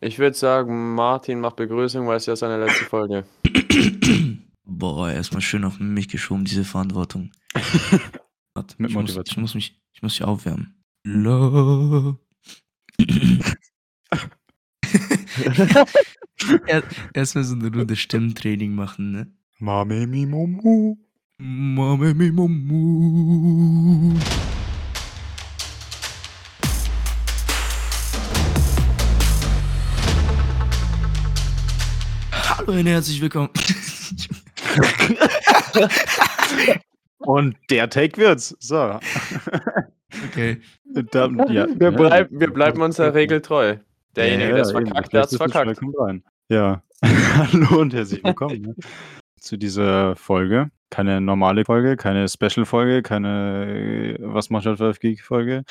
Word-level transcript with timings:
Ich 0.00 0.18
würde 0.18 0.36
sagen, 0.36 0.94
Martin 0.94 1.40
macht 1.40 1.56
Begrüßung, 1.56 2.06
weil 2.06 2.16
es 2.16 2.26
ja 2.26 2.34
seine 2.34 2.64
letzte 2.64 2.84
Folge. 2.84 3.24
Boah, 4.64 5.10
erstmal 5.10 5.42
schön 5.42 5.64
auf 5.64 5.78
mich 5.78 6.08
geschoben, 6.08 6.44
diese 6.44 6.64
Verantwortung. 6.64 7.30
Warte, 8.54 8.74
Mit 8.78 8.90
ich, 8.90 8.96
muss, 8.96 9.16
ich, 9.16 9.36
muss 9.36 9.54
mich, 9.54 9.78
ich 9.92 10.02
muss 10.02 10.18
mich 10.18 10.26
aufwärmen. 10.26 10.74
Er- 16.66 16.82
Erstmal 17.14 17.44
so 17.44 17.54
eine 17.54 17.68
Runde 17.72 17.96
Stimmtraining 17.96 18.74
machen, 18.74 19.12
ne? 19.12 19.26
Mame 19.58 20.06
mi 20.06 20.26
momu. 20.26 20.96
Mame 21.38 22.14
mi 22.14 22.30
mamu. 22.30 24.18
Hallo 32.66 32.78
und 32.78 32.86
herzlich 32.86 33.22
willkommen. 33.22 33.48
Und 37.20 37.56
der 37.70 37.88
Take 37.88 38.18
wird's. 38.18 38.54
So. 38.60 39.00
Okay. 40.28 40.60
Da, 40.84 41.30
ja, 41.48 41.66
Wir, 41.66 41.76
ja. 41.80 41.90
bleiben, 41.90 42.38
wir 42.38 42.52
bleiben 42.52 42.82
unserer 42.82 43.14
Regel 43.14 43.40
treu. 43.40 43.78
Derjenige, 44.14 44.52
der 44.52 44.62
es 44.62 44.72
verkackt, 44.72 45.14
der 45.14 45.22
hat's 45.22 45.36
verkackt. 45.36 45.80
Ja. 46.50 46.82
Hallo 47.02 47.80
und 47.80 47.94
herzlich 47.94 48.22
willkommen 48.22 48.60
ne? 48.60 48.74
zu 49.40 49.56
dieser 49.56 50.14
Folge. 50.16 50.70
Keine 50.90 51.22
normale 51.22 51.64
Folge, 51.64 51.96
keine 51.96 52.28
Special-Folge, 52.28 53.00
keine 53.00 54.18
äh, 54.18 54.20
Was 54.20 54.50
macht 54.50 54.66
das 54.66 55.00
Geek-Folge. 55.00 55.64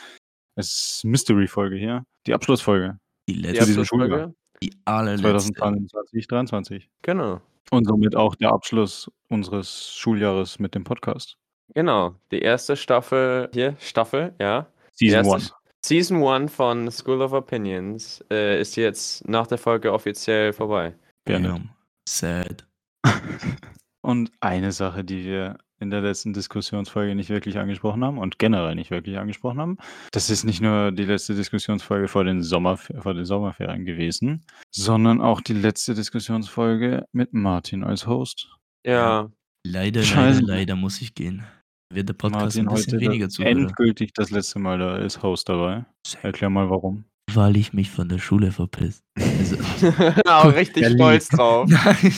Es 0.55 0.95
ist 0.95 1.05
Mystery-Folge 1.05 1.75
hier. 1.75 2.03
Die 2.25 2.33
Abschlussfolge. 2.33 2.97
Die 3.27 3.33
letzte, 3.33 3.61
Abschlussfolge? 3.61 4.33
Die 4.63 4.73
allerletzte. 4.85 5.53
2022, 5.53 6.27
2023. 6.27 6.89
Genau. 7.01 7.41
Und 7.71 7.85
somit 7.85 8.15
auch 8.15 8.35
der 8.35 8.51
Abschluss 8.51 9.11
unseres 9.29 9.93
Schuljahres 9.95 10.59
mit 10.59 10.73
dem 10.75 10.83
Podcast. 10.83 11.37
Genau. 11.75 12.15
Die 12.31 12.39
erste 12.39 12.75
Staffel, 12.75 13.49
hier, 13.53 13.75
Staffel, 13.79 14.33
ja. 14.39 14.65
Season 14.93 15.17
erste 15.25 15.33
1. 15.35 15.49
Sch- 15.51 15.53
Season 15.85 16.23
1 16.23 16.53
von 16.53 16.91
School 16.91 17.21
of 17.21 17.31
Opinions 17.31 18.23
äh, 18.31 18.59
ist 18.59 18.75
jetzt 18.75 19.27
nach 19.29 19.47
der 19.47 19.57
Folge 19.57 19.93
offiziell 19.93 20.51
vorbei. 20.51 20.93
Damn. 21.25 21.69
Sad. 22.07 22.65
Und 24.01 24.31
eine 24.41 24.71
Sache, 24.71 25.03
die 25.03 25.23
wir 25.23 25.57
in 25.79 25.89
der 25.89 26.01
letzten 26.01 26.33
Diskussionsfolge 26.33 27.15
nicht 27.15 27.29
wirklich 27.29 27.57
angesprochen 27.57 28.03
haben 28.03 28.17
und 28.17 28.39
generell 28.39 28.75
nicht 28.75 28.91
wirklich 28.91 29.17
angesprochen 29.17 29.59
haben, 29.59 29.77
das 30.11 30.29
ist 30.29 30.43
nicht 30.43 30.61
nur 30.61 30.91
die 30.91 31.05
letzte 31.05 31.35
Diskussionsfolge 31.35 32.07
vor 32.07 32.23
den, 32.23 32.43
Sommerf 32.43 32.91
vor 32.99 33.13
den 33.13 33.25
Sommerferien 33.25 33.85
gewesen, 33.85 34.45
sondern 34.71 35.21
auch 35.21 35.41
die 35.41 35.53
letzte 35.53 35.93
Diskussionsfolge 35.93 37.05
mit 37.11 37.33
Martin 37.33 37.83
als 37.83 38.07
Host. 38.07 38.49
Ja. 38.85 39.29
Leider, 39.65 40.03
Scheiße. 40.03 40.41
leider, 40.41 40.53
leider 40.53 40.75
muss 40.75 41.01
ich 41.01 41.15
gehen. 41.15 41.43
Wird 41.91 42.07
der 42.07 42.13
Podcast 42.13 42.57
Martin 42.57 42.67
ein 42.67 42.75
bisschen 42.75 42.93
heute 42.93 43.05
weniger 43.05 43.29
zuhören. 43.29 43.57
endgültig 43.57 44.13
das 44.13 44.29
letzte 44.29 44.59
Mal 44.59 44.77
da 44.77 44.93
als 44.93 45.23
Host 45.23 45.49
dabei. 45.49 45.85
Erklär 46.21 46.49
mal 46.49 46.69
warum. 46.69 47.05
Weil 47.33 47.57
ich 47.57 47.73
mich 47.73 47.89
von 47.89 48.09
der 48.09 48.19
Schule 48.19 48.51
verpisst. 48.51 49.03
Also, 49.17 49.57
Auch 50.25 50.53
richtig 50.53 50.85
stolz 50.85 51.29
drauf. 51.29 51.69
Nein, 51.85 52.13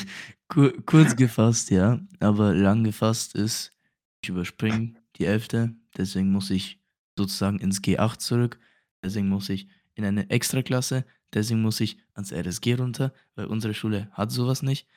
kur 0.52 0.73
kurz 0.85 1.16
gefasst, 1.16 1.71
ja. 1.71 1.99
Aber 2.19 2.53
lang 2.53 2.83
gefasst 2.83 3.35
ist, 3.35 3.71
ich 4.21 4.30
überspringe 4.30 4.94
die 5.16 5.25
11. 5.25 5.71
Deswegen 5.97 6.31
muss 6.31 6.49
ich 6.49 6.80
sozusagen 7.17 7.59
ins 7.59 7.81
G8 7.81 8.19
zurück. 8.19 8.59
Deswegen 9.03 9.29
muss 9.29 9.49
ich 9.49 9.67
in 9.95 10.05
eine 10.05 10.29
Extraklasse. 10.29 11.05
Deswegen 11.33 11.61
muss 11.61 11.79
ich 11.79 11.97
ans 12.13 12.31
RSG 12.31 12.75
runter, 12.75 13.13
weil 13.35 13.45
unsere 13.45 13.73
Schule 13.73 14.09
hat 14.11 14.31
sowas 14.31 14.61
nicht. 14.61 14.88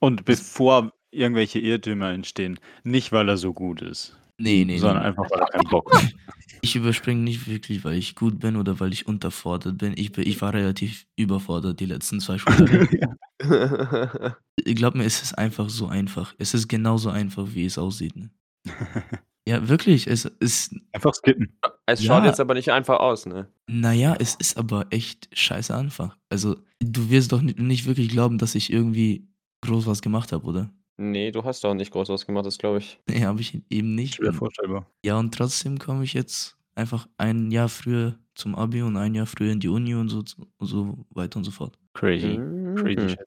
Und 0.00 0.24
bevor 0.24 0.92
irgendwelche 1.10 1.60
Irrtümer 1.60 2.10
entstehen, 2.10 2.58
nicht 2.82 3.12
weil 3.12 3.28
er 3.28 3.36
so 3.36 3.54
gut 3.54 3.80
ist, 3.80 4.18
Nee, 4.38 4.64
nee, 4.64 4.78
sondern 4.78 5.02
nee. 5.02 5.08
einfach 5.08 5.30
weil 5.30 5.40
er 5.40 5.46
keinen 5.46 5.68
Bock 5.70 5.92
hat. 5.94 6.12
Ich 6.60 6.76
überspringe 6.76 7.20
nicht 7.20 7.46
wirklich, 7.46 7.84
weil 7.84 7.98
ich 7.98 8.14
gut 8.14 8.38
bin 8.40 8.56
oder 8.56 8.80
weil 8.80 8.90
ich 8.90 9.06
unterfordert 9.06 9.76
bin. 9.76 9.92
Ich, 9.98 10.12
bin, 10.12 10.26
ich 10.26 10.40
war 10.40 10.54
relativ 10.54 11.04
überfordert 11.14 11.78
die 11.78 11.84
letzten 11.84 12.20
zwei 12.20 12.38
Schuljahre. 12.38 12.88
Glaub 14.64 14.94
mir, 14.94 15.04
es 15.04 15.20
ist 15.20 15.36
einfach 15.36 15.68
so 15.68 15.88
einfach. 15.88 16.34
Es 16.38 16.54
ist 16.54 16.68
genauso 16.68 17.10
einfach, 17.10 17.48
wie 17.52 17.66
es 17.66 17.76
aussieht. 17.76 18.16
Ne? 18.16 18.30
Ja, 19.46 19.68
wirklich. 19.68 20.06
Es 20.06 20.24
ist, 20.24 20.74
einfach 20.92 21.12
skippen. 21.12 21.54
es 21.84 22.02
schaut 22.02 22.22
Ja. 22.22 22.30
jetzt 22.30 22.40
aber 22.40 22.54
nicht 22.54 22.72
einfach 22.72 22.98
aus, 22.98 23.26
ne? 23.26 23.46
naja, 23.66 24.16
es 24.18 24.34
ist 24.36 24.56
aber 24.56 24.86
echt 24.88 25.28
scheiße 25.36 25.76
einfach. 25.76 26.16
Also, 26.30 26.56
du 26.80 27.10
wirst 27.10 27.30
doch 27.32 27.42
nicht 27.42 27.84
wirklich 27.84 28.08
glauben, 28.08 28.38
dass 28.38 28.54
ich 28.54 28.72
irgendwie 28.72 29.28
groß 29.66 29.86
was 29.86 30.00
gemacht 30.00 30.32
habe, 30.32 30.46
oder? 30.46 30.70
Nee, 30.96 31.30
du 31.32 31.42
hast 31.44 31.64
doch 31.64 31.74
nicht 31.74 31.90
groß 31.90 32.08
was 32.08 32.24
gemacht, 32.26 32.46
das 32.46 32.58
glaube 32.58 32.78
ich. 32.78 33.00
Nee, 33.08 33.24
habe 33.24 33.40
ich 33.40 33.60
eben 33.70 33.94
nicht. 33.94 34.14
Schwer 34.16 34.32
vorstellbar. 34.32 34.86
ja, 35.04 35.18
und 35.18 35.34
trotzdem 35.34 35.78
komme 35.78 36.04
ich 36.04 36.14
jetzt 36.14 36.56
einfach 36.76 37.08
ein 37.18 37.50
Jahr 37.50 37.68
früher 37.68 38.16
zum 38.34 38.54
Abi 38.54 38.82
und 38.82 38.96
ein 38.96 39.14
Jahr 39.14 39.26
früher 39.26 39.52
in 39.52 39.60
die 39.60 39.68
Uni 39.68 39.94
und 39.94 40.08
so, 40.08 40.18
und 40.58 40.66
so 40.66 41.04
weiter 41.10 41.36
und 41.38 41.44
so 41.44 41.50
fort. 41.50 41.78
Crazy. 41.94 42.36
Crazy 42.76 43.00
Mhm. 43.00 43.08
shit. 43.08 43.18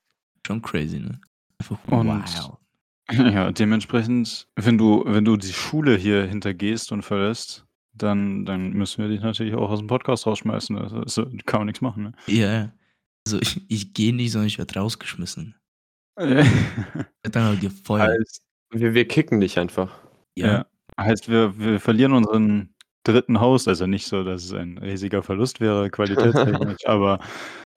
Schon 0.46 0.62
crazy, 0.62 1.00
ne? 1.00 1.20
Einfach 1.60 1.78
Und- 1.88 2.08
wow. 2.08 2.58
Ja, 3.12 3.52
dementsprechend, 3.54 4.48
wenn 4.58 4.78
du, 4.78 5.04
wenn 5.06 5.24
du 5.24 5.38
die 5.38 5.54
Schule 5.54 5.96
hier 5.98 6.26
hintergehst 6.26 6.92
und 6.92 7.04
verlässt, 7.04 7.66
dann, 7.94 8.44
dann 8.46 8.72
müssen 8.74 9.02
wir 9.02 9.10
dich 9.10 9.22
natürlich 9.22 9.56
auch 9.56 9.70
aus 9.70 9.80
dem 9.80 9.88
Podcast 9.88 10.28
rausschmeißen. 10.28 10.76
Das, 10.76 11.16
das 11.16 11.26
kann 11.46 11.62
man 11.62 11.68
nichts 11.68 11.80
machen. 11.82 12.04
Ne? 12.04 12.12
Ja, 12.28 12.72
also 13.26 13.40
ich, 13.42 13.62
ich 13.70 13.94
gehe 13.94 14.14
nicht, 14.14 14.32
sondern 14.34 14.48
ich 14.48 14.58
werde 14.58 14.78
rausgeschmissen. 14.80 15.56
Werde 16.18 16.46
dann 17.24 17.60
gefeuert. 17.60 18.10
heißt, 18.20 18.42
Wir, 18.72 18.94
wir 18.94 19.08
kicken 19.08 19.40
dich 19.40 19.60
einfach. 19.60 19.92
ja. 20.36 20.66
heißt 21.00 21.30
wir, 21.30 21.58
wir 21.60 21.80
verlieren 21.80 22.14
unseren 22.14 22.74
dritten 23.04 23.40
Host, 23.40 23.68
also 23.68 23.88
nicht 23.88 24.08
so, 24.08 24.24
dass 24.24 24.44
es 24.44 24.54
ein 24.54 24.78
riesiger 24.78 25.24
Verlust 25.24 25.62
wäre, 25.62 25.90
qualitätstechnisch, 25.90 26.82
aber 26.86 27.20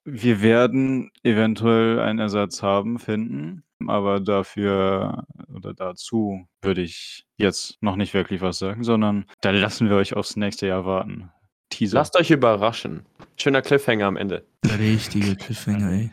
wir 0.05 0.43
werden 0.43 1.11
eventuell 1.23 2.01
einen 2.01 2.19
Ersatz 2.19 2.63
haben, 2.63 2.99
finden, 2.99 3.63
aber 3.87 4.19
dafür 4.21 5.25
oder 5.55 5.75
dazu 5.75 6.47
würde 6.63 6.81
ich 6.83 7.27
jetzt 7.37 7.77
noch 7.83 7.97
nicht 7.97 8.15
wirklich 8.15 8.41
was 8.41 8.59
sagen, 8.59 8.83
sondern 8.83 9.27
da 9.43 9.51
lassen 9.51 9.89
wir 9.89 9.97
euch 9.97 10.17
aufs 10.17 10.37
nächste 10.37 10.67
Jahr 10.67 10.85
warten. 10.87 11.31
Teaser. 11.69 11.99
Lasst 11.99 12.17
euch 12.17 12.31
überraschen. 12.31 13.07
Schöner 13.37 13.63
Cliffhanger 13.63 14.07
am 14.07 14.17
Ende. 14.17 14.45
Richtige 14.67 15.37
Cliffhanger, 15.37 15.93
ey. 15.93 16.11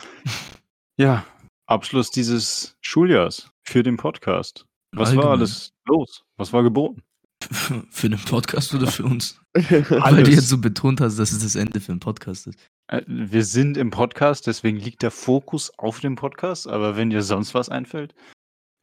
Ja, 0.98 1.26
Abschluss 1.68 2.10
dieses 2.12 2.78
Schuljahrs 2.82 3.52
für 3.64 3.84
den 3.84 3.98
Podcast. 3.98 4.66
Was 4.96 5.10
war 5.10 5.26
Allgemein. 5.26 5.40
alles 5.40 5.74
los? 5.86 6.24
Was 6.38 6.54
war 6.54 6.64
geboten? 6.64 7.04
Für 7.92 8.10
den 8.10 8.18
Podcast 8.20 8.74
oder 8.74 8.88
für 8.88 9.04
uns? 9.04 9.40
Weil 9.54 10.24
du 10.24 10.32
jetzt 10.32 10.50
so 10.50 10.58
betont 10.58 11.02
hast, 11.02 11.20
dass 11.20 11.32
es 11.32 11.44
das 11.44 11.56
Ende 11.56 11.80
für 11.80 11.92
den 11.92 12.00
Podcast 12.00 12.48
ist. 12.48 12.58
Äh, 12.88 13.04
Wir 13.06 13.44
sind 13.44 13.78
im 13.78 13.92
Podcast, 13.92 14.48
deswegen 14.48 14.78
liegt 14.80 15.04
der 15.04 15.12
Fokus 15.12 15.72
auf 15.78 16.00
dem 16.00 16.16
Podcast, 16.16 16.68
aber 16.68 16.98
wenn 16.98 17.12
dir 17.12 17.22
sonst 17.22 17.54
was 17.54 17.70
einfällt, 17.70 18.16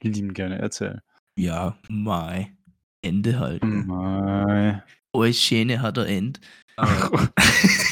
lieben 0.02 0.34
gerne 0.34 0.58
erzählen. 0.60 1.00
Ja, 1.36 1.76
mai. 1.88 2.54
Ende 3.02 3.40
halt. 3.40 3.64
Ne? 3.64 3.84
Mei. 3.86 4.82
Oh, 5.12 5.24
Schäne 5.32 5.82
hat 5.82 5.96
er 5.98 6.06
End. 6.06 6.40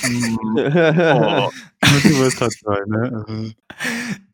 Oh, 0.05 1.51
du 1.81 2.19
wirst 2.19 2.41
halt 2.41 2.53
sein, 2.61 2.83
ne? 2.87 3.55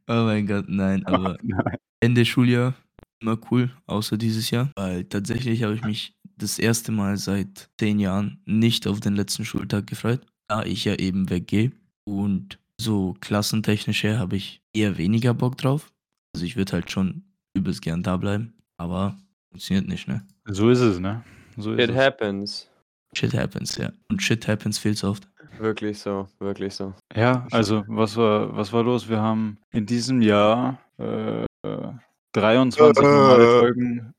Oh 0.08 0.24
mein 0.24 0.46
Gott, 0.46 0.66
nein, 0.69 1.04
aber 1.06 1.38
Nein. 1.42 1.76
Ende 2.00 2.24
Schuljahr 2.24 2.74
immer 3.20 3.38
cool, 3.50 3.70
außer 3.86 4.16
dieses 4.16 4.50
Jahr. 4.50 4.70
Weil 4.76 5.04
tatsächlich 5.04 5.62
habe 5.62 5.74
ich 5.74 5.82
mich 5.82 6.14
das 6.36 6.58
erste 6.58 6.92
Mal 6.92 7.16
seit 7.16 7.69
zehn 7.78 7.98
Jahren 7.98 8.41
nicht 8.46 8.86
auf 8.86 9.00
den 9.00 9.16
letzten 9.16 9.44
Schultag 9.44 9.86
gefreut, 9.86 10.20
da 10.48 10.62
ich 10.62 10.84
ja 10.84 10.94
eben 10.94 11.30
weggehe. 11.30 11.72
Und 12.04 12.58
so 12.80 13.16
klassentechnisch 13.20 14.05
her 14.05 14.19
habe 14.19 14.37
ich 14.37 14.62
eher 14.72 14.99
weniger 14.99 15.34
Bock 15.34 15.58
drauf. 15.58 15.93
Also 16.34 16.46
ich 16.46 16.56
würde 16.56 16.72
halt 16.72 16.90
schon 16.90 17.25
übelst 17.54 17.82
gern 17.82 18.02
da 18.04 18.16
bleiben, 18.16 18.54
aber 18.76 19.16
funktioniert 19.50 19.88
nicht, 19.88 20.06
ne? 20.06 20.25
So 20.46 20.70
ist 20.70 20.81
es, 20.81 21.00
ne? 21.00 21.25
So 21.56 21.72
ist 21.72 21.81
It 21.82 21.90
es. 21.90 21.96
happens. 21.96 22.70
Shit 23.14 23.34
happens, 23.34 23.76
ja. 23.76 23.90
Und 24.08 24.22
shit 24.22 24.46
happens 24.46 24.78
viel 24.78 24.94
zu 24.96 25.08
oft. 25.08 25.28
Wirklich 25.58 25.99
so, 25.99 26.26
wirklich 26.38 26.75
so. 26.75 26.94
Ja, 27.14 27.46
also 27.50 27.84
was 27.88 28.16
war, 28.16 28.56
was 28.56 28.72
war 28.72 28.82
los? 28.82 29.08
Wir 29.08 29.20
haben 29.20 29.58
in 29.70 29.87
diesem 29.87 30.22
Jahr 30.22 30.78
äh, 30.99 31.43
äh, 31.62 31.93
23 32.32 33.02
normale 33.05 33.58
Folgen 33.60 34.14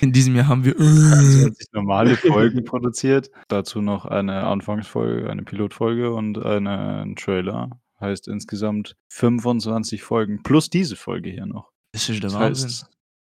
In 0.00 0.12
diesem 0.12 0.36
Jahr 0.36 0.48
haben 0.48 0.64
wir 0.64 0.74
23 0.74 1.68
normale 1.72 2.16
Folgen 2.16 2.64
produziert. 2.64 3.30
Dazu 3.48 3.80
noch 3.80 4.04
eine 4.04 4.44
Anfangsfolge, 4.44 5.28
eine 5.30 5.42
Pilotfolge 5.42 6.12
und 6.12 6.38
eine, 6.44 7.02
ein 7.02 7.16
Trailer. 7.16 7.70
Heißt 8.00 8.28
insgesamt 8.28 8.96
25 9.08 10.02
Folgen 10.02 10.42
plus 10.42 10.68
diese 10.68 10.96
Folge 10.96 11.30
hier 11.30 11.46
noch. 11.46 11.70
Das 11.92 12.08
ist 12.08 12.22
der 12.22 12.30
Das 12.30 12.34
Wahnsinn. 12.34 12.66
heißt, 12.68 12.86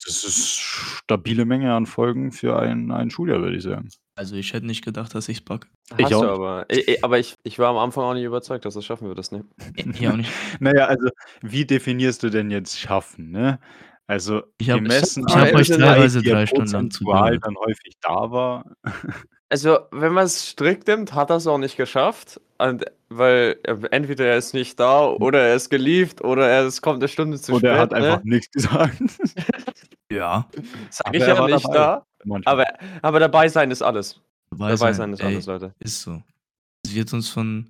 das 0.05 0.23
ist 0.23 0.57
stabile 0.57 1.45
Menge 1.45 1.73
an 1.73 1.85
Folgen 1.85 2.31
für 2.31 2.57
ein, 2.57 2.91
ein 2.91 3.09
Schuljahr, 3.09 3.41
würde 3.41 3.57
ich 3.57 3.63
sagen. 3.63 3.89
Also 4.15 4.35
ich 4.35 4.53
hätte 4.53 4.65
nicht 4.65 4.83
gedacht, 4.83 5.15
dass 5.15 5.29
ich's 5.29 5.41
packe. 5.41 5.67
Ich 5.97 6.05
Hast 6.05 6.13
auch 6.13 6.23
aber. 6.23 6.65
Ich, 6.69 7.35
ich 7.43 7.59
war 7.59 7.69
am 7.69 7.77
Anfang 7.77 8.03
auch 8.03 8.13
nicht 8.13 8.23
überzeugt, 8.25 8.65
dass 8.65 8.73
das 8.73 8.85
schaffen 8.85 9.07
wir 9.07 9.15
das, 9.15 9.31
ne? 9.31 9.45
Ich 9.75 10.07
auch 10.07 10.15
nicht. 10.17 10.29
Naja, 10.59 10.85
also 10.87 11.07
wie 11.41 11.65
definierst 11.65 12.21
du 12.23 12.29
denn 12.29 12.51
jetzt 12.51 12.77
schaffen, 12.79 13.31
ne? 13.31 13.59
Also 14.07 14.43
Ich 14.57 14.69
hab- 14.69 14.79
gemessen 14.79 15.25
ich 15.27 15.35
hab 15.35 15.47
an 15.49 15.55
euch 15.55 15.69
teilweise 15.69 16.21
drei 16.21 16.45
Stunden 16.45 16.71
lang 16.71 16.91
zugehört. 16.91 17.39
dann 17.45 17.55
häufig 17.55 17.95
da 18.01 18.31
war. 18.31 18.65
Also, 19.47 19.79
wenn 19.91 20.13
man 20.13 20.25
es 20.25 20.49
strikt 20.49 20.87
nimmt, 20.87 21.13
hat 21.13 21.29
er 21.29 21.37
es 21.37 21.47
auch 21.47 21.57
nicht 21.57 21.77
geschafft. 21.77 22.39
Und, 22.57 22.85
weil 23.09 23.57
äh, 23.63 23.75
entweder 23.91 24.25
er 24.25 24.37
ist 24.37 24.53
nicht 24.53 24.79
da 24.79 25.07
oder 25.07 25.39
er 25.41 25.55
ist 25.55 25.69
gelieft 25.69 26.21
oder 26.23 26.47
er 26.47 26.65
es 26.65 26.81
kommt 26.81 27.01
eine 27.01 27.07
Stunde 27.07 27.39
zu 27.39 27.53
Oder 27.53 27.59
spät. 27.59 27.71
er 27.71 27.79
hat 27.79 27.91
ne? 27.91 27.97
einfach 27.97 28.23
nichts 28.23 28.51
gesagt. 28.51 28.97
Ja. 30.11 30.47
Sag 30.89 31.07
Aber 31.07 31.15
ich 31.15 31.21
er 31.23 31.27
ja 31.29 31.37
war 31.39 31.47
nicht 31.47 31.65
dabei. 31.65 31.75
da. 31.75 32.05
Manchmal. 32.25 32.53
Aber, 32.53 32.65
aber 33.01 33.19
dabei 33.19 33.47
sein 33.47 33.71
ist 33.71 33.81
alles. 33.81 34.19
Dabei, 34.51 34.71
Dabei 34.71 34.93
sein 34.93 35.13
ist 35.13 35.19
ey, 35.21 35.27
alles, 35.27 35.45
Leute. 35.45 35.73
Ist 35.79 36.01
so. 36.01 36.21
Es 36.85 36.93
wird 36.93 37.11
uns 37.13 37.29
von 37.29 37.69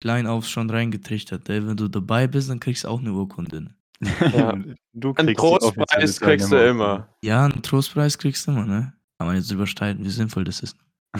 klein 0.00 0.26
auf 0.26 0.46
schon 0.46 0.70
reingetrichtert. 0.70 1.48
Ey. 1.48 1.66
Wenn 1.66 1.76
du 1.76 1.88
dabei 1.88 2.26
bist, 2.26 2.48
dann 2.48 2.60
kriegst 2.60 2.84
du 2.84 2.88
auch 2.88 3.00
eine 3.00 3.12
Urkunde. 3.12 3.74
Ja. 4.32 4.52
du 4.94 5.12
Einen 5.14 5.14
kriegst 5.14 5.28
die 5.28 5.34
Trostpreis 5.34 6.20
kriegst 6.20 6.50
du 6.50 6.56
immer. 6.68 7.08
Ja, 7.22 7.44
einen 7.44 7.60
Trostpreis 7.62 8.16
kriegst 8.16 8.46
du 8.46 8.52
immer, 8.52 8.64
ne? 8.64 8.94
Kann 9.18 9.26
man 9.26 9.36
jetzt 9.36 9.50
überstreiten, 9.50 10.02
wie 10.04 10.08
sinnvoll 10.08 10.44
das 10.44 10.60
ist. 10.60 10.76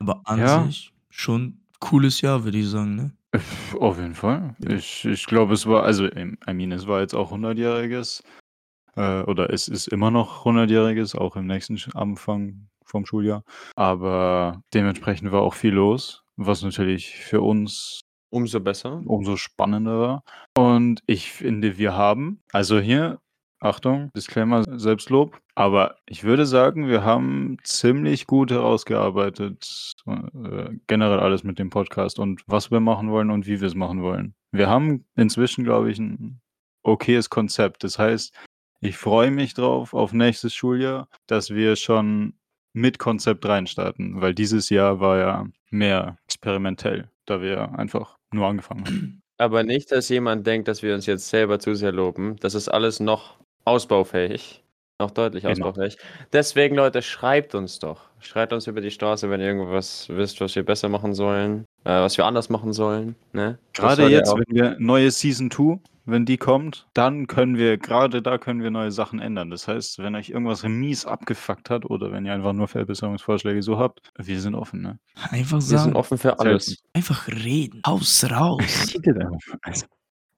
Aber 0.00 0.20
an 0.24 0.38
Ja. 0.40 0.64
sich 0.64 0.92
schon 1.10 1.60
cooles 1.78 2.20
Jahr, 2.20 2.42
würde 2.44 2.58
ich 2.58 2.68
sagen, 2.68 2.96
ne? 2.96 3.12
Auf 3.78 3.98
jeden 3.98 4.14
Fall. 4.14 4.54
Ich, 4.68 5.04
ich 5.04 5.26
glaube, 5.26 5.54
es 5.54 5.66
war, 5.66 5.84
also, 5.84 6.06
I 6.06 6.36
mean, 6.52 6.72
es 6.72 6.86
war 6.86 7.00
jetzt 7.00 7.14
auch 7.14 7.32
100-jähriges. 7.32 8.22
Äh, 8.96 9.22
oder 9.22 9.50
es 9.50 9.68
ist 9.68 9.88
immer 9.88 10.10
noch 10.10 10.44
100-jähriges, 10.44 11.16
auch 11.16 11.36
im 11.36 11.46
nächsten 11.46 11.78
Anfang 11.94 12.68
vom 12.84 13.06
Schuljahr. 13.06 13.42
Aber 13.74 14.62
dementsprechend 14.74 15.32
war 15.32 15.42
auch 15.42 15.54
viel 15.54 15.72
los, 15.72 16.24
was 16.36 16.62
natürlich 16.62 17.16
für 17.16 17.40
uns 17.40 18.00
Umso 18.30 18.60
besser. 18.60 19.02
umso 19.04 19.36
spannender 19.36 19.98
war. 19.98 20.24
Und 20.56 21.02
ich 21.06 21.30
finde, 21.32 21.78
wir 21.78 21.94
haben, 21.94 22.42
also 22.52 22.80
hier, 22.80 23.18
Achtung, 23.62 24.10
Disclaimer, 24.16 24.64
Selbstlob, 24.78 25.38
aber 25.54 25.96
ich 26.06 26.24
würde 26.24 26.46
sagen, 26.46 26.88
wir 26.88 27.04
haben 27.04 27.58
ziemlich 27.62 28.26
gut 28.26 28.50
herausgearbeitet, 28.50 29.92
äh, 30.06 30.70
generell 30.88 31.20
alles 31.20 31.44
mit 31.44 31.60
dem 31.60 31.70
Podcast 31.70 32.18
und 32.18 32.42
was 32.46 32.72
wir 32.72 32.80
machen 32.80 33.10
wollen 33.10 33.30
und 33.30 33.46
wie 33.46 33.60
wir 33.60 33.68
es 33.68 33.76
machen 33.76 34.02
wollen. 34.02 34.34
Wir 34.50 34.68
haben 34.68 35.04
inzwischen, 35.14 35.62
glaube 35.62 35.92
ich, 35.92 35.98
ein 35.98 36.40
okayes 36.82 37.30
Konzept. 37.30 37.84
Das 37.84 37.98
heißt, 37.98 38.34
ich 38.80 38.96
freue 38.96 39.30
mich 39.30 39.54
drauf 39.54 39.94
auf 39.94 40.12
nächstes 40.12 40.54
Schuljahr, 40.54 41.08
dass 41.28 41.50
wir 41.50 41.76
schon 41.76 42.34
mit 42.72 42.98
Konzept 42.98 43.46
reinstarten, 43.46 44.20
weil 44.20 44.34
dieses 44.34 44.70
Jahr 44.70 44.98
war 44.98 45.18
ja 45.18 45.46
mehr 45.70 46.18
experimentell, 46.24 47.10
da 47.26 47.40
wir 47.40 47.78
einfach 47.78 48.18
nur 48.32 48.48
angefangen 48.48 48.84
haben. 48.86 49.22
Aber 49.38 49.62
nicht, 49.62 49.92
dass 49.92 50.08
jemand 50.08 50.46
denkt, 50.46 50.68
dass 50.68 50.82
wir 50.82 50.94
uns 50.94 51.06
jetzt 51.06 51.28
selber 51.28 51.58
zu 51.58 51.74
sehr 51.74 51.92
loben. 51.92 52.36
Das 52.40 52.54
ist 52.54 52.68
alles 52.68 53.00
noch 53.00 53.38
ausbaufähig. 53.64 54.58
Noch 55.00 55.10
deutlich 55.10 55.42
Genau. 55.42 55.52
ausbaufähig. 55.68 55.96
Deswegen, 56.32 56.76
Leute, 56.76 57.02
schreibt 57.02 57.54
uns 57.56 57.78
doch. 57.80 58.02
Schreibt 58.20 58.52
uns 58.52 58.68
über 58.68 58.80
die 58.80 58.90
Straße, 58.92 59.28
wenn 59.30 59.40
ihr 59.40 59.48
irgendwas 59.48 60.08
wisst, 60.08 60.40
was 60.40 60.54
wir 60.54 60.64
besser 60.64 60.88
machen 60.88 61.12
sollen, 61.14 61.64
äh, 61.84 61.90
was 61.90 62.16
wir 62.16 62.24
anders 62.24 62.50
machen 62.50 62.72
sollen. 62.72 63.16
Ne? 63.32 63.58
Gerade 63.72 64.06
jetzt, 64.08 64.28
auch- 64.30 64.38
wenn 64.38 64.54
wir 64.54 64.76
neue 64.78 65.10
Season 65.10 65.50
2, 65.50 65.80
wenn 66.04 66.24
die 66.24 66.36
kommt, 66.36 66.86
dann 66.94 67.26
können 67.26 67.56
wir, 67.56 67.78
gerade 67.78 68.22
da 68.22 68.38
können 68.38 68.62
wir 68.62 68.70
neue 68.70 68.92
Sachen 68.92 69.18
ändern. 69.18 69.50
Das 69.50 69.66
heißt, 69.66 69.98
wenn 69.98 70.14
euch 70.14 70.30
irgendwas 70.30 70.62
mies 70.62 71.04
abgefuckt 71.04 71.68
hat 71.70 71.84
oder 71.84 72.12
wenn 72.12 72.24
ihr 72.24 72.32
einfach 72.32 72.52
nur 72.52 72.68
Verbesserungsvorschläge 72.68 73.62
so 73.62 73.78
habt, 73.78 74.08
wir 74.16 74.40
sind 74.40 74.54
offen, 74.54 74.82
ne? 74.82 74.98
Einfach 75.30 75.56
Wir 75.58 75.62
sind 75.62 75.78
sagen. 75.78 75.96
offen 75.96 76.18
für 76.18 76.38
alles. 76.38 76.80
Einfach 76.92 77.26
reden. 77.26 77.82
Haus 77.84 78.24
raus. 78.30 78.94
Also, 79.62 79.86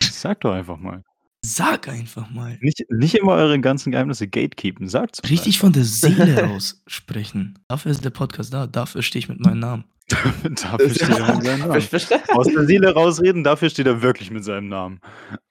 Sag 0.02 0.40
doch 0.40 0.52
einfach 0.52 0.78
mal. 0.78 1.02
Sag 1.46 1.88
einfach 1.88 2.30
mal. 2.30 2.56
Nicht, 2.62 2.86
nicht 2.88 3.14
immer 3.16 3.32
eure 3.32 3.60
ganzen 3.60 3.92
Geheimnisse 3.92 4.26
gatekeepen. 4.26 4.88
Sagt's 4.88 5.20
doch 5.20 5.28
Richtig 5.28 5.58
von 5.58 5.74
der 5.74 5.84
Seele 5.84 6.42
raus 6.42 6.82
sprechen. 6.86 7.58
Dafür 7.68 7.90
ist 7.90 8.02
der 8.02 8.10
Podcast 8.10 8.54
da. 8.54 8.66
Dafür 8.66 9.02
stehe 9.02 9.18
ich 9.20 9.28
mit 9.28 9.40
meinem 9.40 9.58
Namen. 9.58 9.84
Dafür 10.08 10.88
steht 10.88 11.10
er 11.10 11.34
mit 11.34 11.44
seinem 11.44 11.68
Namen. 11.68 11.72
Aus 12.32 12.46
der 12.48 12.64
Seele 12.64 12.94
rausreden, 12.94 13.44
dafür 13.44 13.68
steht 13.68 13.86
er 13.86 14.00
wirklich 14.00 14.30
mit 14.30 14.42
seinem 14.42 14.68
Namen. 14.68 15.00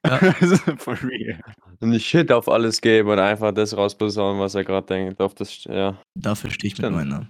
Ja. 0.06 0.18
For 0.78 0.98
real. 1.04 1.40
Nicht 1.80 2.08
Shit 2.08 2.32
auf 2.32 2.50
alles 2.50 2.82
geben 2.82 3.10
und 3.10 3.20
einfach 3.20 3.52
das 3.52 3.76
rausposaunen, 3.78 4.42
was 4.42 4.56
er 4.56 4.64
gerade 4.64 4.88
denkt. 4.88 5.22
Auf 5.22 5.36
das, 5.36 5.64
ja. 5.66 5.98
Dafür 6.16 6.50
stehe 6.50 6.74
ich 6.74 6.80
mit 6.80 6.92
meinem 6.92 7.10
Namen. 7.10 7.28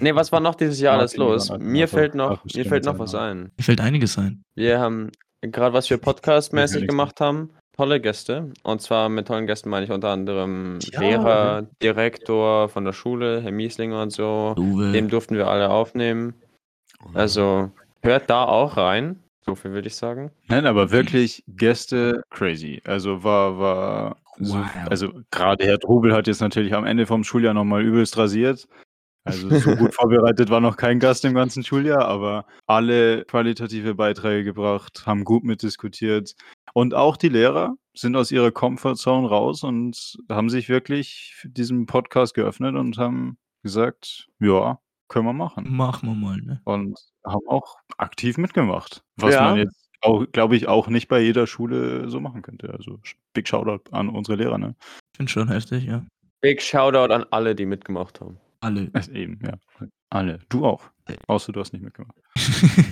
Nee, 0.00 0.14
was 0.14 0.32
war 0.32 0.40
noch 0.40 0.54
dieses 0.54 0.80
Jahr 0.80 0.98
alles 0.98 1.16
los? 1.16 1.50
Mir 1.58 1.88
fällt 1.88 2.14
noch, 2.14 2.42
mir 2.44 2.64
fällt 2.64 2.84
noch 2.84 2.98
was 2.98 3.14
ein. 3.14 3.50
Mir 3.56 3.64
fällt 3.64 3.80
einiges 3.80 4.18
ein. 4.18 4.42
Wir 4.54 4.78
haben 4.78 5.10
gerade, 5.42 5.74
was 5.74 5.90
wir 5.90 5.98
podcastmäßig 5.98 6.86
gemacht 6.86 7.20
haben, 7.20 7.50
tolle 7.76 8.00
Gäste. 8.00 8.50
Und 8.62 8.82
zwar 8.82 9.08
mit 9.08 9.28
tollen 9.28 9.46
Gästen 9.46 9.70
meine 9.70 9.84
ich 9.86 9.90
unter 9.92 10.08
anderem 10.10 10.78
Ja. 10.82 11.00
Lehrer, 11.00 11.66
Direktor 11.82 12.68
von 12.68 12.84
der 12.84 12.92
Schule, 12.92 13.40
Herr 13.42 13.52
Mieslinger 13.52 14.02
und 14.02 14.10
so. 14.10 14.54
Uwe. 14.58 14.92
Den 14.92 15.08
durften 15.08 15.36
wir 15.36 15.48
alle 15.48 15.70
aufnehmen. 15.70 16.34
Also 17.14 17.70
hört 18.02 18.30
da 18.30 18.44
auch 18.44 18.76
rein. 18.76 19.18
So 19.44 19.56
viel 19.56 19.72
würde 19.72 19.88
ich 19.88 19.96
sagen. 19.96 20.30
Nein, 20.48 20.66
aber 20.66 20.92
wirklich 20.92 21.42
Gäste 21.48 22.22
crazy. 22.30 22.80
Also 22.84 23.24
war, 23.24 23.58
war, 23.58 24.16
so, 24.38 24.54
Wow. 24.58 24.66
also 24.88 25.10
gerade 25.32 25.64
Herr 25.64 25.80
Trubel 25.80 26.14
hat 26.14 26.28
jetzt 26.28 26.40
natürlich 26.40 26.74
am 26.74 26.84
Ende 26.86 27.06
vom 27.06 27.24
Schuljahr 27.24 27.52
nochmal 27.54 27.82
übelst 27.82 28.16
rasiert. 28.16 28.68
Also 29.24 29.48
so 29.58 29.76
gut 29.76 29.94
vorbereitet 29.94 30.50
war 30.50 30.60
noch 30.60 30.76
kein 30.76 30.98
Gast 30.98 31.24
im 31.24 31.34
ganzen 31.34 31.62
Schuljahr, 31.64 32.04
aber 32.06 32.46
alle 32.66 33.24
qualitative 33.24 33.94
Beiträge 33.94 34.44
gebracht, 34.44 35.04
haben 35.06 35.24
gut 35.24 35.44
mitdiskutiert. 35.44 36.34
Und 36.74 36.94
auch 36.94 37.16
die 37.16 37.28
Lehrer 37.28 37.74
sind 37.94 38.16
aus 38.16 38.30
ihrer 38.32 38.50
Comfortzone 38.50 39.28
raus 39.28 39.62
und 39.62 40.16
haben 40.30 40.48
sich 40.50 40.68
wirklich 40.68 41.34
diesem 41.44 41.86
Podcast 41.86 42.34
geöffnet 42.34 42.74
und 42.74 42.98
haben 42.98 43.36
gesagt, 43.62 44.28
ja, 44.40 44.78
können 45.08 45.26
wir 45.26 45.34
machen. 45.34 45.66
Machen 45.76 46.08
wir 46.08 46.14
mal, 46.14 46.38
ne? 46.38 46.60
Und 46.64 46.98
haben 47.24 47.46
auch 47.46 47.76
aktiv 47.98 48.38
mitgemacht. 48.38 49.02
Was 49.16 49.34
Ja. 49.34 49.42
man 49.42 49.58
jetzt, 49.58 49.88
auch, 50.00 50.24
glaube 50.32 50.56
ich, 50.56 50.66
auch 50.66 50.88
nicht 50.88 51.06
bei 51.06 51.20
jeder 51.20 51.46
Schule 51.46 52.08
so 52.08 52.18
machen 52.18 52.42
könnte. 52.42 52.72
Also 52.72 52.98
Big 53.34 53.46
Shoutout 53.46 53.92
an 53.92 54.08
unsere 54.08 54.36
Lehrer, 54.36 54.58
ne? 54.58 54.74
Finde 55.14 55.30
schon 55.30 55.48
heftig, 55.48 55.84
ja. 55.84 56.04
Big 56.40 56.60
Shoutout 56.60 57.12
an 57.12 57.24
alle, 57.30 57.54
die 57.54 57.66
mitgemacht 57.66 58.20
haben. 58.20 58.40
Alle. 58.62 58.90
Also 58.92 59.12
eben, 59.12 59.38
ja. 59.42 59.58
Alle. 60.08 60.38
Du 60.48 60.64
auch. 60.64 60.84
Außer 61.26 61.52
du 61.52 61.60
hast 61.60 61.72
nicht 61.72 61.82
mitgemacht. 61.82 62.16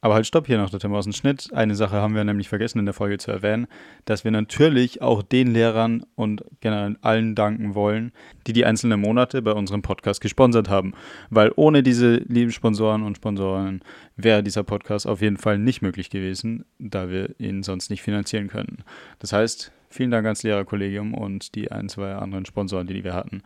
Aber 0.00 0.14
halt 0.14 0.26
stopp 0.26 0.46
hier 0.46 0.58
noch 0.58 0.70
der 0.70 0.78
dem 0.78 1.12
Schnitt. 1.12 1.48
Eine 1.52 1.74
Sache 1.74 1.96
haben 1.96 2.14
wir 2.14 2.22
nämlich 2.22 2.48
vergessen 2.48 2.78
in 2.78 2.84
der 2.84 2.94
Folge 2.94 3.18
zu 3.18 3.30
erwähnen, 3.30 3.66
dass 4.04 4.24
wir 4.24 4.30
natürlich 4.30 5.02
auch 5.02 5.22
den 5.22 5.52
Lehrern 5.52 6.04
und 6.14 6.44
generell 6.60 6.96
allen 7.00 7.34
danken 7.34 7.74
wollen, 7.74 8.12
die 8.46 8.52
die 8.52 8.64
einzelnen 8.64 9.00
Monate 9.00 9.42
bei 9.42 9.52
unserem 9.52 9.82
Podcast 9.82 10.20
gesponsert 10.20 10.68
haben. 10.68 10.92
Weil 11.30 11.52
ohne 11.56 11.82
diese 11.82 12.16
lieben 12.16 12.52
Sponsoren 12.52 13.02
und 13.02 13.16
Sponsoren 13.16 13.80
wäre 14.16 14.42
dieser 14.42 14.64
Podcast 14.64 15.06
auf 15.06 15.22
jeden 15.22 15.38
Fall 15.38 15.58
nicht 15.58 15.82
möglich 15.82 16.10
gewesen, 16.10 16.66
da 16.78 17.08
wir 17.10 17.34
ihn 17.40 17.62
sonst 17.62 17.90
nicht 17.90 18.02
finanzieren 18.02 18.48
können. 18.48 18.84
Das 19.18 19.32
heißt, 19.32 19.72
vielen 19.88 20.10
Dank 20.10 20.24
ans 20.26 20.42
Lehrerkollegium 20.42 21.14
und 21.14 21.54
die 21.54 21.72
ein, 21.72 21.88
zwei 21.88 22.14
anderen 22.14 22.44
Sponsoren, 22.44 22.86
die 22.86 23.02
wir 23.02 23.14
hatten, 23.14 23.42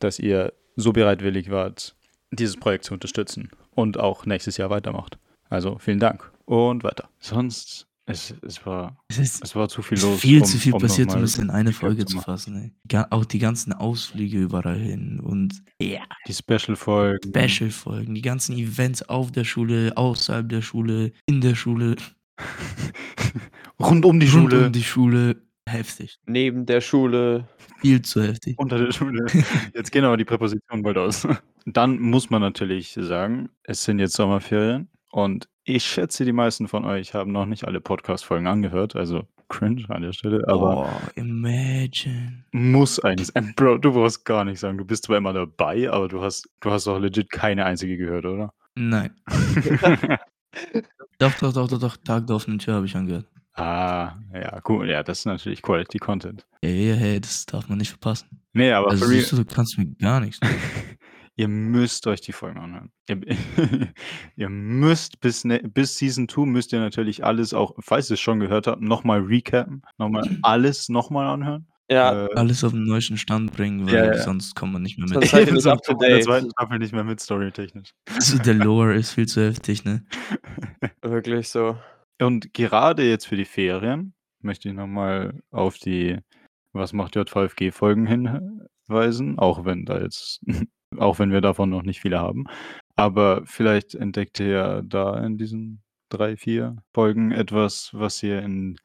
dass 0.00 0.18
ihr 0.18 0.52
so 0.76 0.92
bereitwillig 0.92 1.50
wart, 1.50 1.94
dieses 2.30 2.56
Projekt 2.56 2.84
zu 2.84 2.94
unterstützen 2.94 3.50
und 3.72 3.98
auch 3.98 4.26
nächstes 4.26 4.56
Jahr 4.56 4.70
weitermacht. 4.70 5.18
Also 5.50 5.78
vielen 5.78 6.00
Dank 6.00 6.30
und 6.46 6.82
weiter. 6.84 7.08
Sonst, 7.20 7.86
es, 8.06 8.34
es, 8.42 8.66
war, 8.66 8.98
Es 9.08 9.18
ist 9.18 9.42
es 9.44 9.54
war 9.56 9.68
zu 9.68 9.80
viel 9.82 9.96
Es 9.98 10.02
los. 10.04 10.20
viel 10.20 10.40
um- 10.40 10.44
zu 10.46 10.58
viel 10.58 10.72
um 10.74 10.80
passiert, 10.80 11.14
um 11.14 11.20
das 11.22 11.38
in 11.38 11.48
eine 11.50 11.72
Folge 11.72 12.04
zu 12.04 12.20
fassen. 12.20 12.74
Ey. 12.90 13.04
Auch 13.10 13.24
die 13.24 13.38
ganzen 13.38 13.72
Ausflüge 13.72 14.38
überall 14.38 14.78
hin 14.78 15.20
und 15.20 15.62
ja, 15.80 16.02
Die 16.26 16.34
Special-Folgen. 16.34 17.32
Special-Folgen, 17.34 18.14
die 18.14 18.22
ganzen 18.22 18.56
Events 18.58 19.02
auf 19.08 19.32
der 19.32 19.44
Schule, 19.44 19.92
außerhalb 19.96 20.48
der 20.48 20.60
Schule, 20.62 21.12
in 21.26 21.40
der 21.40 21.54
Schule, 21.54 21.96
Rund 23.80 24.04
um 24.04 24.20
die 24.20 24.26
rund 24.28 24.50
Schule. 24.52 24.66
um 24.66 24.72
die 24.72 24.82
Schule. 24.82 25.36
Heftig. 25.68 26.18
Neben 26.26 26.66
der 26.66 26.80
Schule. 26.80 27.48
Viel 27.80 28.02
zu 28.02 28.22
heftig. 28.22 28.58
unter 28.58 28.78
der 28.78 28.92
Schule. 28.92 29.24
Jetzt 29.74 29.90
gehen 29.90 30.04
aber 30.04 30.16
die 30.16 30.24
Präpositionen 30.24 30.82
bald 30.82 30.98
aus. 30.98 31.26
Dann 31.66 31.98
muss 31.98 32.30
man 32.30 32.42
natürlich 32.42 32.92
sagen, 33.00 33.48
es 33.62 33.84
sind 33.84 33.98
jetzt 33.98 34.14
Sommerferien 34.14 34.88
und 35.10 35.48
ich 35.64 35.84
schätze, 35.84 36.26
die 36.26 36.32
meisten 36.32 36.68
von 36.68 36.84
euch 36.84 37.14
haben 37.14 37.32
noch 37.32 37.46
nicht 37.46 37.64
alle 37.64 37.80
Podcast-Folgen 37.80 38.46
angehört, 38.46 38.94
also 38.96 39.26
cringe 39.48 39.84
an 39.88 40.02
der 40.02 40.12
Stelle, 40.12 40.46
aber 40.46 40.86
oh, 40.86 41.10
imagine. 41.14 42.44
muss 42.52 43.00
eigentlich 43.00 43.28
sein. 43.28 43.54
Bro, 43.56 43.78
du 43.78 43.92
brauchst 43.92 44.26
gar 44.26 44.44
nicht 44.44 44.60
sagen, 44.60 44.76
du 44.76 44.84
bist 44.84 45.04
zwar 45.04 45.16
immer 45.16 45.32
dabei, 45.32 45.90
aber 45.90 46.08
du 46.08 46.20
hast, 46.20 46.48
du 46.60 46.70
hast 46.70 46.86
doch 46.86 46.98
legit 46.98 47.30
keine 47.30 47.64
einzige 47.64 47.96
gehört, 47.96 48.26
oder? 48.26 48.52
Nein. 48.74 49.14
Doch, 51.18 51.32
doch, 51.38 51.52
doch, 51.52 51.68
doch, 51.68 51.78
doch. 51.78 51.96
Tag 51.96 52.26
der 52.26 52.36
offenen 52.36 52.58
Tür 52.58 52.74
habe 52.74 52.86
ich 52.86 52.96
angehört. 52.96 53.26
Ah, 53.56 54.14
ja, 54.32 54.60
cool. 54.68 54.88
Ja, 54.90 55.02
das 55.04 55.20
ist 55.20 55.26
natürlich 55.26 55.62
Quality 55.62 55.98
Content. 55.98 56.44
Ja, 56.62 56.70
ja, 56.70 56.94
hey, 56.94 57.20
das 57.20 57.46
darf 57.46 57.68
man 57.68 57.78
nicht 57.78 57.90
verpassen. 57.90 58.40
Ne, 58.52 58.72
aber 58.72 58.90
Also 58.90 59.06
siehst 59.06 59.30
du, 59.32 59.36
du 59.36 59.44
kannst 59.44 59.78
mir 59.78 59.86
gar 60.00 60.18
nichts. 60.20 60.40
ihr 61.36 61.46
müsst 61.48 62.06
euch 62.08 62.20
die 62.20 62.32
Folgen 62.32 62.58
anhören. 62.58 62.90
Ihr 63.08 63.20
ihr 64.36 64.48
müsst 64.48 65.20
bis 65.20 65.44
ne 65.44 65.60
bis 65.60 65.96
Season 65.98 66.28
2 66.28 66.46
müsst 66.46 66.72
ihr 66.72 66.80
natürlich 66.80 67.24
alles 67.24 67.54
auch, 67.54 67.74
falls 67.80 68.10
ihr's 68.10 68.20
schon 68.20 68.40
gehört 68.40 68.66
habt, 68.66 68.82
noch 68.82 69.04
mal 69.04 69.20
recappen, 69.20 69.82
noch 69.98 70.08
mal 70.08 70.22
alles 70.42 70.88
noch 70.88 71.10
mal 71.10 71.32
anhören. 71.32 71.66
Ja. 71.90 72.26
Äh 72.26 72.34
Alles 72.34 72.64
auf 72.64 72.72
'n 72.72 72.82
neuesten 72.84 73.18
Stand 73.18 73.52
bringen, 73.52 73.86
weil 73.86 73.94
Ja, 73.94 74.04
ja. 74.06 74.18
sonst 74.22 74.56
kommt 74.56 74.72
man 74.72 74.82
nicht 74.82 74.98
mehr 74.98 75.06
mit. 75.06 75.14
Sonst 75.14 75.30
seid 75.30 75.46
ihr 75.46 75.52
nicht 75.52 75.66
up 75.66 75.82
to 75.82 75.92
man 75.92 76.02
in 76.02 76.08
der 76.08 76.16
date. 76.16 76.24
zweiten 76.24 76.50
Staffel 76.50 76.78
nicht 76.80 76.92
mehr 76.92 77.04
mit 77.04 77.20
storytechnisch. 77.20 77.90
Also, 78.14 78.38
der 78.38 78.54
Lore 78.54 78.94
ist 78.94 79.12
viel 79.12 79.26
zu 79.26 79.42
heftig, 79.44 79.84
ne? 79.84 80.04
Wirklich 81.02 81.48
so. 81.50 81.76
Und 82.24 82.54
gerade 82.54 83.08
jetzt 83.08 83.26
für 83.26 83.36
die 83.36 83.44
Ferien 83.44 84.14
möchte 84.40 84.68
ich 84.68 84.74
noch 84.74 84.86
mal 84.86 85.40
auf 85.50 85.78
die 85.78 86.18
„Was 86.72 86.92
macht 86.92 87.16
JVFG“ 87.16 87.70
Folgen 87.72 88.06
hinweisen, 88.06 89.38
auch 89.38 89.64
wenn 89.64 89.84
da 89.84 90.00
jetzt 90.00 90.40
auch 90.98 91.18
wenn 91.18 91.32
wir 91.32 91.40
davon 91.40 91.70
noch 91.70 91.82
nicht 91.82 92.00
viele 92.00 92.20
haben. 92.20 92.44
Aber 92.96 93.42
vielleicht 93.46 93.94
entdeckt 93.94 94.40
ihr 94.40 94.48
ja 94.48 94.82
da 94.82 95.18
in 95.24 95.38
diesen 95.38 95.82
3, 96.10 96.36
4 96.36 96.76
Folgen 96.92 97.32
etwas, 97.32 97.90
was 97.92 98.22
ihr 98.22 98.40
in 98.42 98.76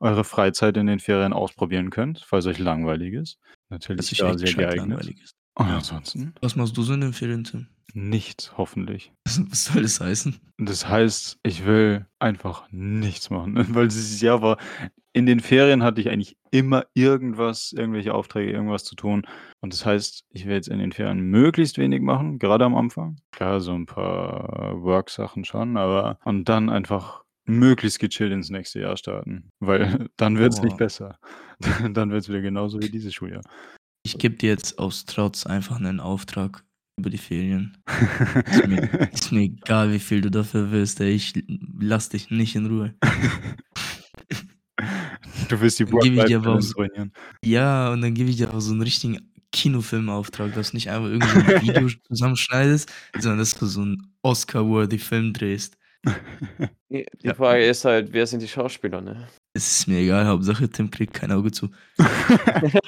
eurer 0.00 0.24
Freizeit 0.24 0.76
in 0.76 0.86
den 0.86 1.00
Ferien 1.00 1.32
ausprobieren 1.32 1.90
könnt, 1.90 2.20
falls 2.26 2.46
euch 2.46 2.58
langweilig 2.58 3.14
ist. 3.14 3.38
Natürlich 3.68 4.06
sich 4.06 4.18
da 4.18 4.30
echt 4.30 4.38
sehr 4.40 4.54
geeignet. 4.54 4.76
langweilig 4.76 5.20
ist. 5.22 5.37
Und 5.58 5.66
ansonsten 5.66 6.34
Was 6.40 6.56
machst 6.56 6.76
du 6.76 6.82
so 6.82 6.94
in 6.94 7.00
den 7.00 7.12
Ferien, 7.12 7.44
Tim? 7.44 7.66
nichts, 7.94 8.56
hoffentlich. 8.56 9.12
Was 9.24 9.64
soll 9.64 9.82
das 9.82 10.00
heißen? 10.00 10.36
Das 10.58 10.88
heißt, 10.88 11.38
ich 11.42 11.64
will 11.64 12.06
einfach 12.18 12.68
nichts 12.70 13.30
machen, 13.30 13.54
weil 13.74 13.88
dieses 13.88 14.20
Jahr 14.20 14.42
war 14.42 14.58
in 15.12 15.26
den 15.26 15.40
Ferien 15.40 15.82
hatte 15.82 16.00
ich 16.00 16.10
eigentlich 16.10 16.36
immer 16.52 16.84
irgendwas, 16.94 17.72
irgendwelche 17.72 18.14
Aufträge, 18.14 18.52
irgendwas 18.52 18.84
zu 18.84 18.94
tun. 18.94 19.26
Und 19.60 19.72
das 19.72 19.84
heißt, 19.84 20.24
ich 20.30 20.46
will 20.46 20.54
jetzt 20.54 20.68
in 20.68 20.78
den 20.78 20.92
Ferien 20.92 21.18
möglichst 21.20 21.76
wenig 21.78 22.02
machen, 22.02 22.38
gerade 22.38 22.64
am 22.64 22.76
Anfang. 22.76 23.16
Klar, 23.32 23.60
so 23.60 23.72
'n 23.72 23.86
paar 23.86 24.80
Work-Sachen 24.80 25.44
schon, 25.44 25.76
aber 25.76 26.18
und 26.24 26.48
dann 26.48 26.70
einfach 26.70 27.24
möglichst 27.46 27.98
gechillt 27.98 28.32
ins 28.32 28.50
nächste 28.50 28.80
Jahr 28.80 28.96
starten, 28.96 29.50
weil 29.58 30.06
dann 30.18 30.38
wird's 30.38 30.62
nicht 30.62 30.72
Boah. 30.72 30.76
besser. 30.76 31.18
Dann 31.92 32.12
wird's 32.12 32.28
wieder 32.28 32.40
genauso 32.40 32.78
wie 32.80 32.88
dieses 32.88 33.12
Schuljahr. 33.12 33.40
Ich 34.10 34.16
gebe 34.16 34.36
dir 34.36 34.48
jetzt 34.48 34.78
aus 34.78 35.04
Trotz 35.04 35.44
einfach 35.44 35.78
'nen 35.80 36.00
Auftrag 36.00 36.64
über 36.98 37.10
die 37.10 37.18
Ferien. 37.18 37.76
Ist 38.48 38.64
mir 38.64 38.80
ist 39.12 39.32
mir 39.32 39.42
egal, 39.42 39.92
wie 39.92 39.98
viel 39.98 40.22
du 40.22 40.30
dafür 40.30 40.70
willst, 40.70 40.98
ey. 41.00 41.10
Ich 41.10 41.34
lasse 41.78 42.10
dich 42.12 42.30
nicht 42.30 42.54
in 42.56 42.66
Ruhe. 42.66 42.94
Du 45.48 45.60
willst 45.60 45.78
die 45.78 45.90
Work-Life-Balance 45.90 46.68
so 46.70 46.82
ruinieren. 46.82 47.12
ja, 47.44 47.92
und 47.92 48.02
dann 48.02 48.14
gebe 48.14 48.30
ich 48.30 48.36
dir 48.36 48.52
auch 48.54 48.60
so 48.60 48.72
'n 48.74 48.82
richtigen 48.82 49.32
Kinofilmauftrag, 49.52 50.52
dass 50.52 50.70
du 50.72 50.76
nicht 50.76 50.90
einfach 50.90 51.08
irgend 51.08 51.30
so 51.30 51.38
'n 51.40 51.54
Video 51.60 51.88
zusammenschneidest, 52.08 52.92
sondern 53.16 53.38
dass 53.40 53.56
du 53.58 53.66
so 53.66 53.82
'n 53.82 54.12
Oscar-worthy 54.22 54.98
Film 54.98 55.32
drehst. 55.34 55.76
Die 56.90 57.04
die 57.22 57.30
Ja. 57.30 57.34
Frage 57.34 57.66
ist 57.66 57.84
halt, 57.84 58.12
wer 58.12 58.26
sind 58.26 58.40
die 58.42 58.48
Schauspieler, 58.48 59.00
ne? 59.02 59.28
Es 59.58 59.80
ist 59.80 59.88
mir 59.88 59.98
egal, 59.98 60.24
Hauptsache 60.28 60.68
Tim 60.70 60.88
kriegt 60.88 61.14
kein 61.14 61.32
Auge 61.32 61.50
zu. 61.50 61.68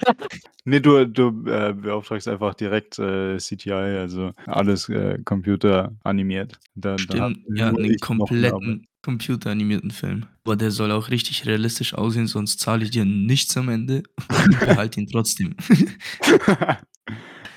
Ne, 0.64 0.80
du 0.80 1.04
du, 1.06 1.28
äh, 1.50 1.72
beauftragst 1.72 2.28
einfach 2.28 2.54
direkt, 2.54 2.98
äh, 2.98 3.38
CGI, 3.38 3.72
also 3.98 4.32
alles, 4.46 4.88
äh, 4.90 5.18
computeranimiert. 5.24 6.60
Da 6.76 6.98
da 6.98 6.98
Stimmt, 6.98 7.38
ja, 7.54 7.72
nur 7.72 7.80
'nen 7.80 7.90
ich 7.90 8.02
noch 8.16 8.30
'ne 8.30 8.52
Arbeit. 8.52 8.78
kompletten 8.78 8.86
computeranimierten 9.02 9.90
Film. 9.90 10.26
Aber 10.44 10.56
der 10.56 10.70
soll 10.70 10.92
auch 10.92 11.08
richtig 11.10 11.46
realistisch 11.46 11.94
aussehen, 11.94 12.26
sonst 12.28 12.60
zahle 12.60 12.84
ich 12.84 12.90
dir 12.90 13.04
nichts 13.06 13.56
am 13.56 13.68
Ende 13.70 14.02
und 14.28 14.60
behalte 14.60 15.00
ihn 15.00 15.08
trotzdem. 15.08 15.56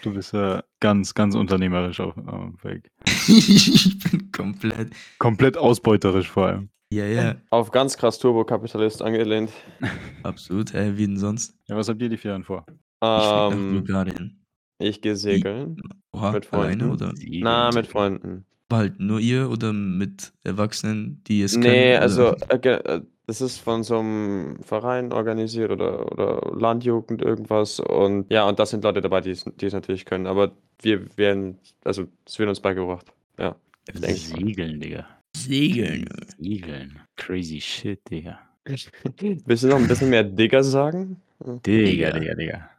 Du 0.02 0.14
bist 0.14 0.34
ja 0.34 0.64
ganz, 0.82 1.14
ganz 1.14 1.34
unternehmerisch 1.36 2.00
auf 2.02 2.18
auf 2.18 2.64
Weg. 2.64 2.92
Ich 3.28 4.00
bin 4.00 4.32
komplett 4.32 4.94
Komplett 5.18 5.58
ausbeuterisch 5.58 6.30
vor 6.30 6.48
allem. 6.48 6.70
Ja, 6.94 7.06
ja, 7.06 7.36
Auf 7.50 7.72
ganz 7.72 7.98
krass 7.98 8.20
Turbokapitalist 8.20 9.02
angelehnt. 9.02 9.52
absolut, 10.24 10.74
hä, 10.74 10.94
wie 10.96 11.08
denn 11.08 11.18
sonst? 11.18 11.56
Ja, 11.68 11.76
was 11.76 11.90
habt 11.90 12.02
ihr 12.02 12.10
die 12.10 12.18
Ferien 12.18 12.44
vor? 12.44 12.66
Ich 12.68 12.76
Ähm, 13.02 13.74
Bulgarien. 13.84 14.46
ich 14.80 15.02
gehe 15.02 15.16
segeln. 15.16 15.82
Oha, 16.12 16.32
Mit 16.32 16.54
alleine 16.54 16.84
Freunden. 16.84 17.04
oder? 17.04 17.14
Na, 17.18 17.72
mit 17.72 17.88
Freunden. 17.88 18.46
Halt 18.72 19.00
nur 19.00 19.20
ihr 19.20 19.50
oder 19.50 19.72
mit 19.74 20.34
Erwachsenen, 20.44 21.22
die 21.28 21.42
es 21.44 21.54
können? 21.54 21.64
Nee, 21.64 21.96
also, 21.96 22.36
äh, 22.50 22.58
äh, 22.58 23.02
das 23.28 23.40
ist 23.42 23.60
von 23.60 23.84
so 23.84 24.02
'nem 24.02 24.58
Verein 24.64 25.14
organisiert 25.14 25.72
oder 25.72 26.12
oder 26.12 26.60
Landjugend 26.60 27.22
irgendwas 27.22 27.80
und 27.80 28.32
ja, 28.32 28.48
und 28.48 28.58
da 28.60 28.66
sind 28.66 28.84
Leute 28.84 29.02
dabei, 29.02 29.22
die's 29.22 29.46
die's 29.62 29.74
natürlich 29.74 30.06
können, 30.06 30.28
aber 30.28 30.52
wir 30.82 31.06
werden 31.18 31.60
also, 31.84 32.06
es 32.26 32.40
wird 32.40 32.50
uns 32.50 32.60
beigebracht. 32.62 33.06
Ja, 33.38 33.56
ich. 34.08 34.28
Segeln, 34.28 34.80
Digga. 34.80 35.06
Segeln. 35.36 36.06
Segeln. 36.38 37.00
Crazy 37.16 37.60
shit, 37.60 38.00
Digga. 38.10 38.40
Willst 38.66 39.64
du 39.64 39.68
noch 39.68 39.80
'n 39.80 39.88
bisschen 39.88 40.10
mehr 40.10 40.24
Digger 40.24 40.64
sagen? 40.64 41.22
Digga, 41.66 42.12
Digga. 42.12 42.36
Digga, 42.36 42.70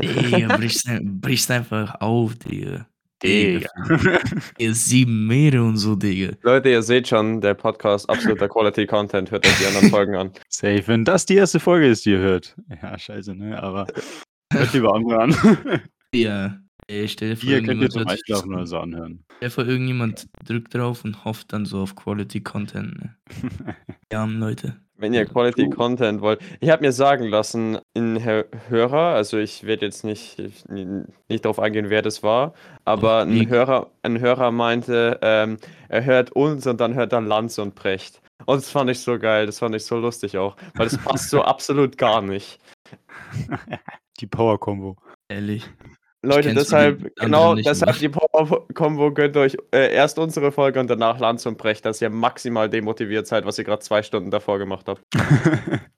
Digga. 0.00 0.56
Brichst 0.56 0.88
ein 0.88 1.20
brichst 1.20 1.50
einfach 1.50 2.00
auf, 2.00 2.34
Digga. 2.36 2.86
Digga. 3.22 3.68
Ihr 4.58 4.74
7 4.74 5.26
Meere 5.26 5.62
und 5.62 5.76
so, 5.76 5.94
Digga. 5.94 6.32
Leute, 6.42 6.70
ihr 6.70 6.82
seht 6.82 7.06
schon, 7.06 7.40
der 7.40 7.54
Podcast 7.54 8.10
absoluter 8.10 8.48
Quality 8.48 8.86
Content. 8.86 9.30
Hört 9.30 9.46
euch 9.46 9.58
die 9.60 9.66
anderen 9.66 9.90
Folgen 9.90 10.16
an. 10.16 10.32
Safe, 10.48 10.82
wenn 10.86 11.04
das 11.04 11.24
die 11.26 11.36
erste 11.36 11.60
Folge 11.60 11.86
ist, 11.86 12.04
die 12.04 12.10
ihr 12.10 12.18
hört. 12.18 12.56
Ja, 12.82 12.98
scheiße, 12.98 13.34
ne, 13.34 13.62
aber 13.62 13.86
hört 14.52 14.72
lieber 14.72 14.92
andere 14.94 15.20
an. 15.20 15.82
Ja, 16.14 16.58
ey, 16.88 17.08
stell 17.08 17.30
dir 17.30 17.36
vor, 17.36 17.44
Hier 17.48 17.62
könnt 17.62 17.82
ihr 17.82 17.90
zum 17.90 18.06
Einschlafen 18.06 18.54
oder 18.54 18.66
so 18.66 18.78
anhören. 18.78 19.24
Stell 19.36 19.48
dir 19.48 19.50
vor, 19.50 19.66
irgendjemand 19.66 20.28
drückt 20.44 20.74
drauf 20.74 21.04
und 21.04 21.24
hofft 21.24 21.52
dann 21.52 21.64
so 21.66 21.80
auf 21.82 21.94
Quality 21.96 22.42
Content, 22.42 22.96
ne? 22.98 23.16
Die 24.12 24.16
armen 24.16 24.38
Leute. 24.38 24.76
Wenn 24.96 25.14
ihr 25.14 25.24
Quality 25.26 25.68
Content 25.70 26.20
wollt. 26.20 26.40
Ich 26.60 26.68
habe 26.70 26.82
mir 26.82 26.92
sagen 26.92 27.24
lassen, 27.26 27.78
'n 27.96 28.24
Hö 28.24 28.44
Hörer, 28.68 29.14
also, 29.14 29.38
ich 29.38 29.64
werde 29.66 29.86
jetzt 29.86 30.04
nicht 30.04 30.36
nicht 31.28 31.44
drauf 31.44 31.58
eingehen, 31.58 31.90
wer 31.90 32.02
das 32.02 32.22
war, 32.22 32.52
aber 32.84 33.22
'n 33.22 33.32
Nick. 33.34 33.48
Hörer 33.48 33.90
'n 34.04 34.20
Hörer 34.20 34.50
meinte, 34.52 35.18
ähm, 35.22 35.56
er 35.88 36.04
hört 36.04 36.32
uns 36.32 36.66
und 36.66 36.80
dann 36.80 36.94
hört 36.94 37.12
er 37.12 37.20
Lanz 37.22 37.58
und 37.58 37.74
Precht. 37.74 38.20
Und 38.46 38.58
das 38.58 38.70
fand 38.70 38.90
ich 38.90 39.00
so 39.00 39.18
geil, 39.18 39.46
das 39.46 39.58
fand 39.60 39.74
ich 39.74 39.84
so 39.86 39.96
lustig 39.98 40.36
auch, 40.38 40.56
weil 40.76 40.86
das 40.86 40.98
passt 40.98 41.30
so 41.30 41.42
absolut 41.42 41.96
gar 41.98 42.22
nicht. 42.22 42.58
Die 44.20 44.26
Power-Kombo. 44.26 44.96
Ehrlich. 45.28 45.68
Leute, 46.22 46.54
deshalb 46.54 47.14
genau, 47.16 47.56
deshalb 47.56 47.98
die 47.98 48.08
Power-Kombo 48.08 49.12
gönnt 49.12 49.36
euch, 49.36 49.56
äh, 49.72 49.92
erst 49.92 50.18
unsere 50.18 50.52
Folge 50.52 50.78
und 50.78 50.88
danach 50.88 51.18
Lanz 51.18 51.46
und 51.46 51.58
Precht, 51.58 51.84
dass 51.84 52.00
ihr 52.00 52.10
maximal 52.10 52.70
demotiviert 52.70 53.26
seid, 53.26 53.44
was 53.44 53.58
ihr 53.58 53.64
grad 53.64 53.82
2 53.82 54.04
Stunden 54.04 54.30
davor 54.30 54.58
gemacht 54.58 54.86
habt. 54.88 55.02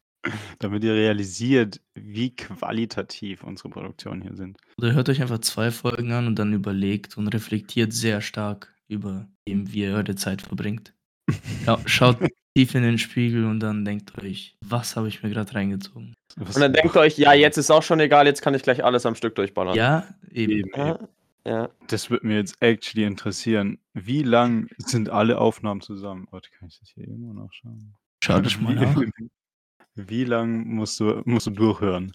Damit 0.58 0.82
ihr 0.82 0.94
realisiert, 0.94 1.82
wie 1.94 2.34
qualitativ 2.34 3.44
unsere 3.44 3.68
Produktionen 3.68 4.22
hier 4.22 4.34
sind. 4.34 4.56
Oder 4.78 4.94
hört 4.94 5.10
euch 5.10 5.20
einfach 5.20 5.40
2 5.40 5.70
Folgen 5.70 6.12
an 6.12 6.26
und 6.26 6.38
dann 6.38 6.54
überlegt 6.54 7.18
und 7.18 7.28
reflektiert 7.28 7.92
sehr 7.92 8.22
stark 8.22 8.74
über 8.88 9.28
dem, 9.46 9.70
wie 9.72 9.82
ihr 9.82 9.94
eure 9.94 10.14
Zeit 10.14 10.42
verbringt. 10.42 10.94
Ja, 11.66 11.78
schaut 11.86 12.20
tief 12.56 12.74
in 12.74 12.82
den 12.82 12.98
Spiegel 12.98 13.44
und 13.44 13.60
dann 13.60 13.84
denkt 13.84 14.16
euch: 14.22 14.56
„Was 14.60 14.96
habe 14.96 15.08
ich 15.08 15.22
mir 15.22 15.30
grad 15.30 15.54
reingezogen?“ 15.54 16.14
Was 16.36 16.56
Und 16.56 16.62
dann 16.62 16.72
denkt 16.72 16.96
euch: 16.96 17.18
„Ja, 17.18 17.32
jetzt 17.32 17.58
ist 17.58 17.70
auch 17.70 17.82
schon 17.82 18.00
egal, 18.00 18.26
jetzt 18.26 18.42
kann 18.42 18.54
ich 18.54 18.62
gleich 18.62 18.84
alles 18.84 19.06
am 19.06 19.14
Stück 19.14 19.34
durchballern.“ 19.34 19.76
Ja, 19.76 20.06
eben. 20.30 20.70
Ja, 20.76 20.98
ja. 21.46 21.68
Das 21.88 22.10
würde 22.10 22.26
mir 22.26 22.36
jetzt 22.36 22.56
actually 22.60 23.04
interessieren. 23.06 23.78
Wie 23.92 24.22
lang 24.22 24.68
sind 24.78 25.10
alle 25.10 25.38
Aufnahmen 25.38 25.80
zusammen? 25.80 26.26
Warte, 26.30 26.50
kann 26.50 26.68
ich 26.68 26.78
das 26.78 26.88
hier 26.90 27.06
irgendwo 27.08 27.32
nachschauen? 27.34 27.94
Schau 28.22 28.40
das 28.40 28.58
mal 28.60 28.74
nach. 28.74 28.96
Wie 29.96 30.24
lang 30.24 30.66
musst 30.66 30.98
du 30.98 31.22
musst 31.24 31.46
du 31.46 31.50
durchhören? 31.50 32.12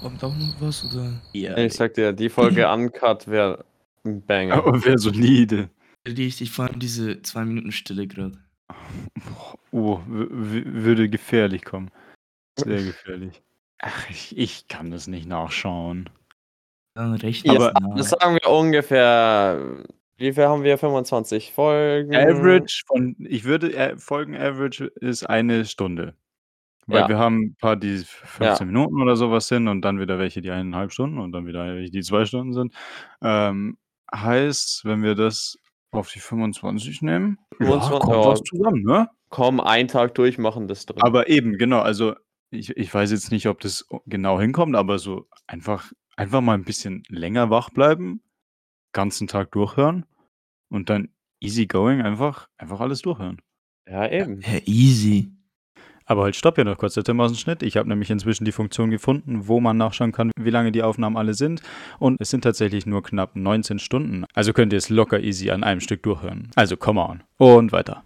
Kommt 0.00 0.22
auch 0.22 0.34
noch 0.36 0.54
was 0.60 0.84
oder? 0.84 1.20
Ja, 1.32 1.56
Ich 1.56 1.74
sage 1.74 1.92
dir, 1.94 2.12
die 2.12 2.28
Folge 2.28 2.68
Uncut 2.72 3.26
wäre 3.26 3.64
'n 4.04 4.22
Banger. 4.24 4.54
Aber 4.54 4.84
wäre 4.84 4.98
solide. 4.98 5.68
Richtig, 6.06 6.50
vor 6.50 6.66
allem 6.66 6.78
diese 6.80 7.22
2 7.22 7.44
Minuten 7.44 7.72
Stille 7.72 8.06
grad. 8.06 8.32
Oh, 9.72 10.00
wü 10.06 10.28
wü 10.30 10.84
würde 10.84 11.08
gefährlich 11.08 11.64
kommen. 11.64 11.90
Sehr 12.58 12.82
gefährlich. 12.84 13.42
Ach, 13.80 14.10
ich 14.10 14.36
ich 14.38 14.68
kann 14.68 14.90
das 14.90 15.06
nicht 15.08 15.26
nachschauen. 15.28 16.10
Dann 16.94 17.14
es 17.14 17.44
Aber- 17.48 17.72
das 17.96 18.10
sagen 18.10 18.36
wir 18.42 18.50
ungefähr 18.50 19.84
wie 20.18 20.32
viel 20.32 20.44
haben 20.46 20.62
wir? 20.64 20.78
25 20.78 21.52
Folgen? 21.52 22.14
Average 22.16 22.84
von 22.86 23.16
ich 23.20 23.44
würde 23.44 23.74
äh, 23.76 23.98
Folgen-Average 23.98 24.86
ist 25.00 25.24
eine 25.28 25.64
Stunde. 25.66 26.14
Weil 26.86 27.02
Ja. 27.02 27.08
wir 27.10 27.18
haben 27.18 27.42
'n 27.52 27.56
paar, 27.60 27.76
die 27.76 27.98
15 27.98 28.68
Ja. 28.68 28.72
Minuten 28.72 29.02
oder 29.02 29.16
so 29.16 29.30
was 29.32 29.48
sind 29.48 29.68
und 29.68 29.82
dann 29.82 30.00
wieder 30.00 30.18
welche, 30.18 30.42
die 30.42 30.50
1,5 30.52 30.92
Stunden 30.92 31.18
und 31.20 31.32
dann 31.32 31.46
wieder 31.46 31.66
welche, 31.76 31.90
die 31.92 32.02
2 32.02 32.26
Stunden 32.26 32.52
sind. 32.54 32.74
Ähm, 33.22 33.78
heißt, 34.14 34.84
wenn 34.86 35.02
wir 35.04 35.14
das 35.16 35.58
auf 35.94 36.10
die 36.10 36.20
25 36.20 37.02
nehmen. 37.02 37.38
25, 37.58 37.92
ja, 37.92 37.98
kommt 37.98 38.24
ja. 38.24 38.30
was 38.30 38.42
zusammen, 38.42 38.82
ne? 38.82 39.08
Komm, 39.30 39.60
einen 39.60 39.88
Tag 39.88 40.14
durchmachen, 40.14 40.68
das 40.68 40.86
drin. 40.86 41.02
Aber 41.02 41.28
eben, 41.28 41.58
genau, 41.58 41.80
also 41.80 42.14
ich, 42.50 42.76
ich 42.76 42.92
weiß 42.92 43.10
jetzt 43.10 43.30
nicht, 43.32 43.48
ob 43.48 43.60
das 43.60 43.86
genau 44.06 44.40
hinkommt, 44.40 44.76
aber 44.76 44.98
so 44.98 45.28
einfach, 45.46 45.92
einfach 46.16 46.40
mal 46.40 46.54
ein 46.54 46.64
bisschen 46.64 47.02
länger 47.08 47.50
wach 47.50 47.70
bleiben, 47.70 48.22
ganzen 48.92 49.26
Tag 49.26 49.50
durchhören 49.52 50.06
und 50.68 50.88
dann 50.88 51.08
easy 51.40 51.66
going 51.66 52.00
einfach, 52.02 52.48
einfach 52.56 52.80
alles 52.80 53.02
durchhören. 53.02 53.42
ja, 53.86 54.08
eben. 54.10 54.40
Ja, 54.40 54.60
easy. 54.66 55.33
Aber 56.06 56.24
halt 56.24 56.36
stopp 56.36 56.58
ja 56.58 56.64
noch 56.64 56.78
kurz, 56.78 56.94
der 56.94 57.04
Tim 57.04 57.20
aus 57.20 57.32
dem 57.32 57.38
Schnitt. 57.38 57.62
Ich 57.62 57.76
habe 57.76 57.88
nämlich 57.88 58.10
inzwischen 58.10 58.44
die 58.44 58.52
Funktion 58.52 58.90
gefunden, 58.90 59.48
wo 59.48 59.60
man 59.60 59.76
nachschauen 59.76 60.12
kann, 60.12 60.30
wie 60.38 60.50
lange 60.50 60.72
die 60.72 60.82
Aufnahmen 60.82 61.16
alle 61.16 61.34
sind. 61.34 61.62
Und 61.98 62.20
es 62.20 62.30
sind 62.30 62.42
tatsächlich 62.42 62.86
nur 62.86 63.02
knapp 63.02 63.36
19 63.36 63.78
Stunden. 63.78 64.24
Also 64.34 64.52
könnt 64.52 64.72
ihr 64.72 64.78
es 64.78 64.90
locker 64.90 65.20
easy 65.20 65.50
an 65.50 65.64
einem 65.64 65.80
Stück 65.80 66.02
durchhören. 66.02 66.50
Also 66.54 66.76
come 66.76 67.00
on. 67.00 67.22
Und 67.38 67.72
weiter. 67.72 68.04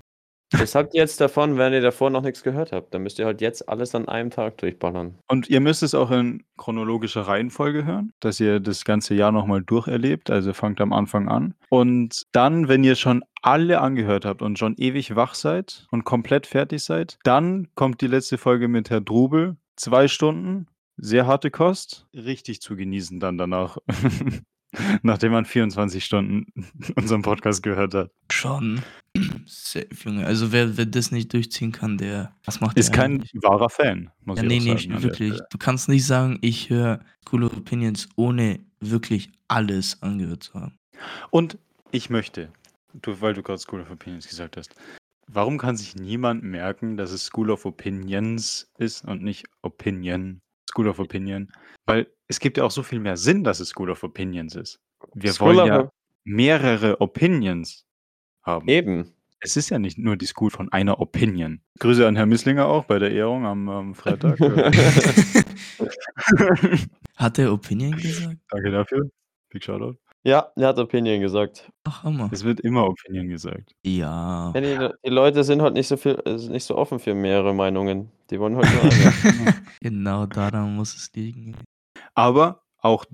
Das 0.50 0.74
habt 0.74 0.94
ihr 0.94 1.00
jetzt 1.00 1.20
davon, 1.20 1.58
wenn 1.58 1.72
ihr 1.72 1.82
davor 1.82 2.10
noch 2.10 2.22
nichts 2.22 2.42
gehört 2.42 2.72
habt. 2.72 2.94
Dann 2.94 3.02
müsst 3.02 3.18
ihr 3.18 3.26
halt 3.26 3.40
jetzt 3.40 3.68
alles 3.68 3.94
an 3.94 4.08
einem 4.08 4.30
Tag 4.30 4.56
durchballern. 4.58 5.18
Und 5.28 5.48
ihr 5.48 5.60
müsst 5.60 5.82
es 5.82 5.94
auch 5.94 6.10
in 6.10 6.44
chronologischer 6.56 7.22
Reihenfolge 7.22 7.84
hören, 7.84 8.12
dass 8.20 8.40
ihr 8.40 8.58
das 8.60 8.84
ganze 8.84 9.14
Jahr 9.14 9.30
nochmal 9.30 9.62
durcherlebt. 9.62 10.30
Also 10.30 10.54
fangt 10.54 10.80
am 10.80 10.92
Anfang 10.92 11.28
an. 11.28 11.54
Und 11.68 12.22
dann, 12.32 12.68
wenn 12.68 12.82
ihr 12.82 12.96
schon 12.96 13.24
alle 13.42 13.80
angehört 13.80 14.24
habt 14.24 14.42
und 14.42 14.58
schon 14.58 14.74
ewig 14.78 15.14
wach 15.16 15.34
seid 15.34 15.86
und 15.90 16.04
komplett 16.04 16.46
fertig 16.46 16.82
seid, 16.82 17.18
dann 17.24 17.68
kommt 17.74 18.00
die 18.00 18.06
letzte 18.06 18.38
Folge 18.38 18.68
mit 18.68 18.90
Herr 18.90 19.00
Drubel. 19.00 19.56
Zwei 19.76 20.08
Stunden, 20.08 20.66
sehr 20.96 21.26
harte 21.26 21.50
Kost. 21.50 22.06
Richtig 22.14 22.60
zu 22.60 22.74
genießen 22.74 23.20
dann 23.20 23.38
danach. 23.38 23.78
Nachdem 25.02 25.32
man 25.32 25.44
24 25.44 26.04
Stunden 26.04 26.46
unseren 26.96 27.22
Podcast 27.22 27.62
gehört 27.62 27.94
hat. 27.94 28.10
Schon. 28.30 28.82
Safe, 29.48 29.88
Junge. 30.04 30.26
Also 30.26 30.52
wer, 30.52 30.76
wer 30.76 30.86
das 30.86 31.10
nicht 31.10 31.32
durchziehen 31.32 31.72
kann, 31.72 31.98
der. 31.98 32.34
Was 32.44 32.60
macht 32.60 32.76
Ist 32.78 32.90
der 32.90 32.96
kein 32.96 33.12
eigentlich? 33.14 33.32
wahrer 33.42 33.68
Fan, 33.70 34.10
muss 34.24 34.38
Ja, 34.38 34.44
ich 34.44 34.48
nee, 34.48 34.58
nee, 34.60 34.78
sagen. 34.78 34.92
an 34.94 35.00
der 35.00 35.02
wirklich. 35.02 35.40
Du 35.50 35.58
kannst 35.58 35.88
nicht 35.88 36.06
sagen, 36.06 36.38
ich 36.42 36.70
höre 36.70 37.00
School 37.26 37.44
of 37.44 37.56
Opinions, 37.56 38.08
ohne 38.16 38.60
wirklich 38.80 39.30
alles 39.48 40.02
angehört 40.02 40.42
zu 40.44 40.54
haben. 40.54 40.78
Und 41.30 41.58
ich 41.90 42.10
möchte, 42.10 42.52
du, 42.94 43.20
weil 43.20 43.34
du 43.34 43.42
gerade 43.42 43.58
School 43.58 43.80
of 43.80 43.90
Opinions 43.90 44.28
gesagt 44.28 44.56
hast, 44.56 44.74
warum 45.26 45.58
kann 45.58 45.76
sich 45.76 45.94
niemand 45.96 46.42
merken, 46.42 46.96
dass 46.96 47.10
es 47.10 47.24
School 47.26 47.50
of 47.50 47.64
Opinions 47.64 48.70
ist 48.78 49.04
und 49.04 49.22
nicht 49.22 49.46
Opinion? 49.62 50.40
School 50.70 50.88
of 50.88 50.98
Opinion. 50.98 51.50
Weil 51.86 52.06
es 52.26 52.40
gibt 52.40 52.58
ja 52.58 52.64
auch 52.64 52.70
so 52.70 52.82
viel 52.82 53.00
mehr 53.00 53.16
Sinn, 53.16 53.42
dass 53.42 53.60
es 53.60 53.70
School 53.70 53.90
of 53.90 54.02
Opinions 54.02 54.54
ist. 54.54 54.78
Wir 55.14 55.32
School 55.32 55.56
wollen 55.56 55.66
ja 55.66 55.90
mehrere 56.24 57.00
Opinions 57.00 57.86
haben. 58.42 58.68
Eben. 58.68 59.14
Es 59.40 59.56
ist 59.56 59.70
ja 59.70 59.78
nicht 59.78 59.98
nur 59.98 60.16
die 60.16 60.26
School 60.26 60.50
von 60.50 60.70
einer 60.72 61.00
Opinion. 61.00 61.60
Grüße 61.78 62.06
an 62.06 62.16
Herrn 62.16 62.28
Misslinger 62.28 62.66
auch 62.66 62.84
bei 62.84 62.98
der 62.98 63.12
Ehrung 63.12 63.46
am, 63.46 63.68
am 63.68 63.94
Freitag. 63.94 64.38
Hat 67.16 67.38
er 67.38 67.52
Opinion 67.52 67.92
gesagt? 67.92 68.36
Danke 68.50 68.70
dafür. 68.70 69.10
Big 69.50 69.64
Shoutout. 69.64 69.96
ja, 70.24 70.48
er 70.56 70.68
hat 70.68 70.78
Opinion 70.78 71.20
gesagt. 71.20 71.70
Ach, 71.84 72.02
Hammer. 72.02 72.28
Es 72.32 72.44
wird 72.44 72.60
immer 72.60 72.86
Opinion 72.86 73.28
gesagt. 73.28 73.72
Ja. 73.84 74.52
Ja, 74.54 74.60
die, 74.60 74.88
die 75.04 75.10
Leute 75.10 75.44
sind 75.44 75.62
halt 75.62 75.74
nicht 75.74 75.88
so 75.88 75.96
viel, 75.96 76.20
äh, 76.26 76.34
nicht 76.34 76.64
so 76.64 76.76
offen 76.76 76.98
für 76.98 77.14
mehrere 77.14 77.54
Meinungen. 77.54 78.10
Die 78.30 78.38
wollen 78.40 78.56
halt 78.56 78.66
nur 78.72 78.82
eine. 78.82 79.54
Genau 79.80 80.26
daran 80.26 80.74
muss 80.74 80.94
es 80.96 81.12
liegen. 81.14 81.56
Aber 82.14 82.62
auch 82.80 83.04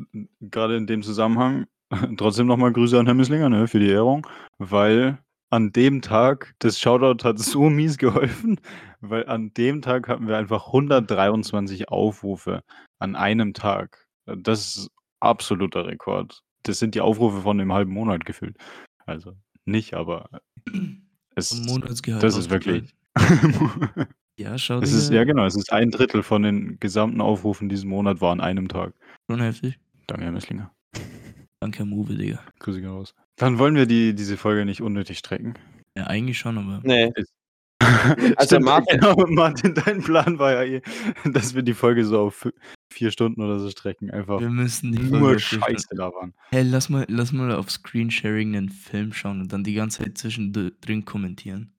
gerade 0.41 0.77
in 0.77 0.87
dem 0.87 1.03
Zusammenhang 1.03 1.67
trotzdem 2.17 2.47
nochmal 2.47 2.73
Grüße 2.73 2.99
an 2.99 3.07
Herrn 3.07 3.19
Misslinger 3.19 3.49
ne, 3.49 3.69
für 3.69 3.79
die 3.79 3.91
Ehrung, 3.91 4.27
weil 4.59 5.19
an 5.55 5.71
dem 5.73 6.03
Tag, 6.03 6.55
das 6.59 6.81
Shoutout 6.81 7.25
hat 7.25 7.39
so 7.39 7.63
mies 7.71 7.97
geholfen, 7.97 8.61
weil 9.01 9.27
an 9.27 9.55
dem 9.55 9.83
Tag 9.83 10.09
hatten 10.09 10.27
wir 10.27 10.37
einfach 10.37 10.67
123 10.67 11.89
Aufrufe 11.89 12.63
an 12.99 13.15
einem 13.15 13.55
Tag. 13.55 14.07
Das 14.27 14.77
ist 14.77 14.91
absoluter 15.21 15.87
Rekord. 15.87 16.43
Das 16.65 16.79
sind 16.79 16.95
die 16.95 17.01
Aufrufe 17.01 17.43
von 17.43 17.59
dem 17.59 17.73
halben 17.73 17.93
Monat 17.93 18.25
gefüllt. 18.25 18.57
Also 19.07 19.37
nicht, 19.65 19.95
aber 19.95 20.29
es, 21.37 21.51
das 22.21 22.37
ist 22.37 22.51
wirklich. 22.51 22.95
Ja, 24.37 24.59
schau 24.59 24.81
dir. 24.81 24.87
ist, 24.87 25.13
ja 25.13 25.23
genau, 25.23 25.47
es 25.47 25.55
ist 25.55 25.73
ein 25.73 25.93
Drittel 25.93 26.25
von 26.25 26.43
den 26.43 26.81
gesamten 26.81 27.21
Aufrufen 27.21 27.69
diesen 27.69 27.89
Monat 27.89 28.21
war 28.21 28.33
an 28.33 28.41
einem 28.41 28.67
Tag. 28.67 28.93
Schon 29.31 29.41
heftig. 29.41 29.79
Danke, 30.09 30.25
Herr 30.25 30.33
Misslinger. 30.33 30.75
Danke, 31.65 31.79
Herr 31.79 31.87
Move, 31.87 32.15
Digga. 32.15 32.41
Grüße 32.59 32.83
gehen 32.83 32.91
raus. 32.91 33.15
Dann 33.37 33.59
wollen 33.59 33.75
wir 33.75 33.87
die, 33.87 34.15
diese 34.15 34.37
Folge 34.37 34.67
nicht 34.67 34.83
unnötig 34.83 35.17
strecken. 35.17 35.55
Ja, 35.97 36.09
eigentlich 36.09 36.39
schon, 36.39 36.59
aber. 36.59 36.81
nee. 36.85 37.11
Also 38.37 38.61
Martin- 38.61 39.01
genau, 39.01 39.15
Martin, 39.29 39.75
dein 39.75 40.03
Plan 40.03 40.39
war 40.39 40.53
ja 40.53 40.63
eh, 40.65 40.83
dass 41.25 41.55
wir 41.55 41.63
die 41.63 41.73
Folge 41.73 42.05
so 42.05 42.21
auf 42.21 42.45
vi- 42.45 42.53
vier 42.93 43.11
Stunden 43.11 43.41
oder 43.41 43.59
so 43.59 43.71
strecken. 43.71 44.11
Einfach 44.11 44.41
Wir 44.41 44.51
müssen 44.51 44.93
die 44.93 44.99
Folge 44.99 45.19
nur 45.19 45.39
Scheiße 45.39 45.89
labern. 45.95 46.35
Hey, 46.51 46.65
lass 46.65 46.91
mal, 46.91 47.07
lass 47.09 47.33
mal 47.33 47.51
auf 47.53 47.71
Screensharing 47.71 48.55
einen 48.57 48.69
Film 48.69 49.15
schauen 49.15 49.41
und 49.41 49.53
dann 49.55 49.65
die 49.65 49.73
ganze 49.75 50.03
Zeit 50.03 50.19
zwischendrin 50.19 51.05
kommentieren. 51.07 51.73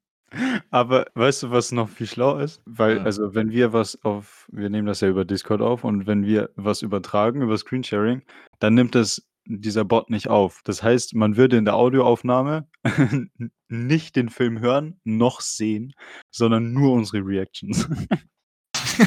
Aber 0.72 1.06
weißt 1.14 1.44
du, 1.44 1.52
was 1.52 1.72
noch 1.72 1.90
viel 1.90 2.08
schlau 2.08 2.40
ist? 2.40 2.60
Weil, 2.66 2.98
Ja. 2.98 3.04
also, 3.04 3.36
wenn 3.36 3.52
wir 3.52 3.72
was 3.72 4.04
auf, 4.04 4.48
wir 4.52 4.70
nehmen 4.72 4.88
das 4.88 5.02
ja 5.02 5.08
über 5.10 5.26
Discord 5.26 5.62
auf 5.62 5.84
und 5.84 6.08
wenn 6.08 6.26
wir 6.26 6.50
was 6.56 6.82
übertragen 6.82 7.42
über 7.44 7.58
Screensharing, 7.58 8.24
dann 8.60 8.74
nimmt 8.74 8.96
das 8.96 9.24
dieser 9.46 9.86
Bot 9.86 10.10
nicht 10.10 10.28
auf. 10.28 10.62
Das 10.64 10.84
heißt, 10.84 11.16
man 11.16 11.38
würde 11.38 11.58
in 11.58 11.66
der 11.66 11.76
Audioaufnahme 11.76 12.68
nicht 13.68 14.16
den 14.16 14.30
Film 14.30 14.60
hören, 14.60 15.00
noch 15.04 15.42
sehen, 15.42 15.94
sondern 16.32 16.74
nur 16.74 16.94
unsere 16.94 17.26
Reactions. 17.26 17.88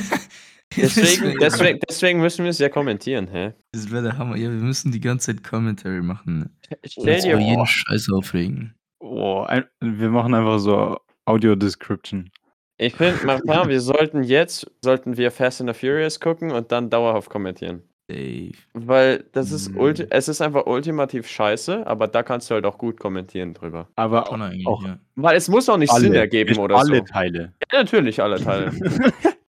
Deswegen, 0.76 1.38
deswegen, 1.40 1.80
deswegen 1.88 2.20
müssen 2.20 2.44
wir 2.44 2.50
es 2.50 2.58
ja 2.58 2.68
kommentieren, 2.68 3.28
hä? 3.28 3.54
Das 3.72 3.90
wäre 3.90 4.02
der 4.02 4.18
Hammer. 4.18 4.36
Ja, 4.36 4.50
wir 4.50 4.60
müssen 4.60 4.92
die 4.92 5.00
ganze 5.00 5.34
Zeit 5.34 5.42
Commentary 5.42 6.02
machen. 6.02 6.38
Ne? 6.38 6.50
Stell 6.84 7.20
dir 7.20 7.38
jeden 7.38 7.54
vor, 7.54 7.66
Scheiß 7.66 8.08
aufregen. 8.12 8.74
Oh, 9.00 9.42
ein, 9.42 9.64
wir 9.80 10.10
machen 10.10 10.34
einfach 10.34 10.58
so 10.58 10.98
Audio-Description. 11.24 12.30
ich 12.78 12.94
finde, 12.94 13.18
wir 13.24 13.80
sollten 13.80 14.22
jetzt, 14.22 14.70
sollten 14.82 15.16
wir 15.16 15.30
Fast 15.30 15.60
and 15.60 15.74
the 15.74 15.78
Furious 15.78 16.20
gucken 16.20 16.50
und 16.50 16.70
dann 16.70 16.90
dauerhaft 16.90 17.30
kommentieren. 17.30 17.82
Safe. 18.10 18.52
Weil 18.72 19.24
das 19.32 19.52
ist, 19.52 19.70
Mm. 19.74 19.78
ulti 19.78 20.06
es 20.10 20.28
ist 20.28 20.40
einfach 20.40 20.66
ultimativ 20.66 21.28
scheiße, 21.28 21.86
aber 21.86 22.08
da 22.08 22.22
kannst 22.22 22.48
du 22.50 22.54
halt 22.54 22.64
auch 22.64 22.78
gut 22.78 22.98
kommentieren 22.98 23.52
drüber. 23.54 23.88
Aber 23.96 24.32
eigentlich, 24.32 24.66
auch 24.66 24.82
ja. 24.82 24.98
Weil 25.16 25.36
es 25.36 25.48
muss 25.48 25.68
auch 25.68 25.76
nicht 25.76 25.92
Sinn 25.92 26.14
ergeben 26.14 26.58
oder 26.58 26.76
alle 26.76 26.98
so. 26.98 27.04
Teile. 27.04 27.52
Ja, 27.72 27.80
natürlich 27.80 28.22
alle 28.22 28.42
Teile. 28.42 28.72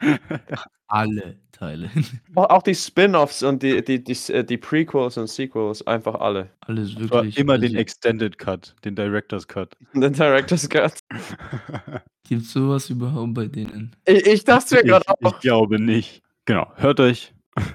Alle 0.93 1.37
Teile. 1.53 1.89
auch, 2.35 2.51
auch 2.51 2.63
die 2.65 2.75
Spin-offs 2.75 3.43
und 3.45 3.63
die, 3.63 3.85
die, 3.85 4.03
die, 4.03 4.33
äh, 4.33 4.43
die 4.43 4.57
Prequels 4.57 5.17
und 5.19 5.29
Sequels, 5.29 5.87
einfach 5.87 6.17
alle. 6.17 6.51
Alles 6.63 6.97
Aber 6.97 7.11
wirklich. 7.11 7.39
immer 7.39 7.59
den 7.59 7.77
Extended 7.77 8.37
Cut, 8.39 8.75
den 8.85 8.97
Director's 8.97 9.47
Cut. 9.47 9.77
Den 9.95 10.13
Director's 10.13 10.69
Cut. 10.69 10.95
Gibt's 12.29 12.53
sowas 12.53 12.91
überhaupt 12.91 13.35
bei 13.35 13.47
denen? 13.47 13.95
Ich, 14.05 14.27
ich 14.27 14.45
dachte 14.45 14.75
mir 14.75 14.81
ich, 14.81 14.87
gerade 14.89 15.05
ich 15.21 15.27
auch. 15.27 15.39
glaube 15.41 15.79
nicht. 15.79 16.23
Genau, 16.45 16.67
hört 16.77 16.99
euch 16.99 17.33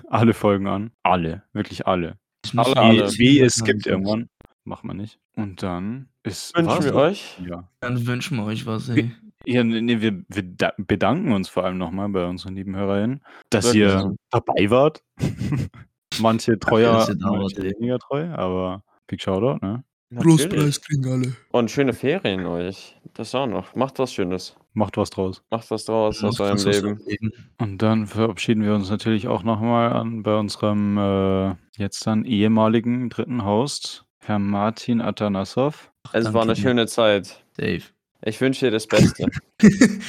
alle 0.09 0.33
Folgen 0.33 0.67
an. 0.67 0.91
Alle, 1.03 1.43
wirklich 1.53 1.88
alle. 1.88 2.17
Alle, 2.55 2.77
alle. 2.77 3.11
Wie 3.17 3.39
mal 3.39 3.45
es 3.47 3.63
gibt 3.63 3.88
irgendwann. 3.88 4.29
Machen 4.63 4.89
wir 4.89 4.93
nicht. 4.93 5.19
Und 5.35 5.61
dann 5.61 6.09
ist. 6.23 6.55
Wünschen 6.55 6.83
wir 6.83 6.95
euch. 6.95 7.39
Ja. 7.45 7.69
Dann 7.81 8.07
wünschen 8.07 8.38
wir 8.38 8.45
euch 8.45 8.65
was, 8.65 8.89
ey. 8.89 9.11
Ja, 9.45 9.63
nee, 9.63 10.01
wir, 10.01 10.23
wir 10.27 10.43
da- 10.43 10.73
bedanken 10.77 11.31
uns 11.31 11.49
vor 11.49 11.65
allem 11.65 11.77
nochmal 11.77 12.09
bei 12.09 12.25
unseren 12.25 12.55
lieben 12.55 12.75
HörerInnen, 12.75 13.21
dass 13.51 13.65
Wirklich 13.65 13.81
ihr 13.81 13.99
so. 13.99 14.15
dabei 14.31 14.69
wart. 14.71 15.03
manche 16.19 16.57
treuer, 16.57 16.93
wart, 16.93 17.15
manche 17.19 17.61
weniger 17.61 17.99
treu, 17.99 18.27
aber 18.31 18.83
Big 19.07 19.21
Shoutout, 19.21 19.63
ne? 19.63 19.83
Natürlich. 20.09 20.81
kriegen 20.81 21.07
alle. 21.07 21.35
Und 21.51 21.71
schöne 21.71 21.93
Ferien 21.93 22.45
euch. 22.45 22.95
Das 23.13 23.33
auch 23.33 23.47
noch. 23.47 23.75
Macht 23.75 23.99
was 23.99 24.13
Schönes. 24.13 24.55
Macht 24.73 24.97
was 24.97 25.09
draus. 25.09 25.41
Macht 25.49 25.71
was 25.71 25.85
draus 25.85 26.23
aus 26.23 26.39
eurem 26.39 26.57
Leben. 27.05 27.31
Und 27.57 27.81
dann 27.81 28.07
verabschieden 28.07 28.63
wir 28.63 28.75
uns 28.75 28.89
natürlich 28.89 29.27
auch 29.27 29.43
nochmal 29.43 29.93
an 29.93 30.21
bei 30.23 30.35
unserem 30.37 30.97
äh, 30.97 31.55
jetzt 31.77 32.05
dann 32.05 32.25
ehemaligen 32.25 33.09
dritten 33.09 33.45
Host, 33.45 34.05
Herr 34.19 34.39
Martin 34.39 35.01
Atanasov. 35.01 35.91
Es 36.13 36.33
war 36.33 36.43
eine 36.43 36.55
schöne 36.55 36.87
Zeit. 36.87 37.43
Safe. 37.57 37.81
Ich 38.21 38.39
wünsche 38.41 38.65
dir 38.65 38.71
das 38.71 38.87
Beste. 38.87 39.27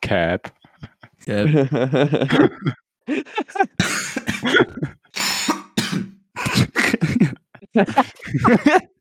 Cap. 0.00 0.52
Ja, 1.26 1.44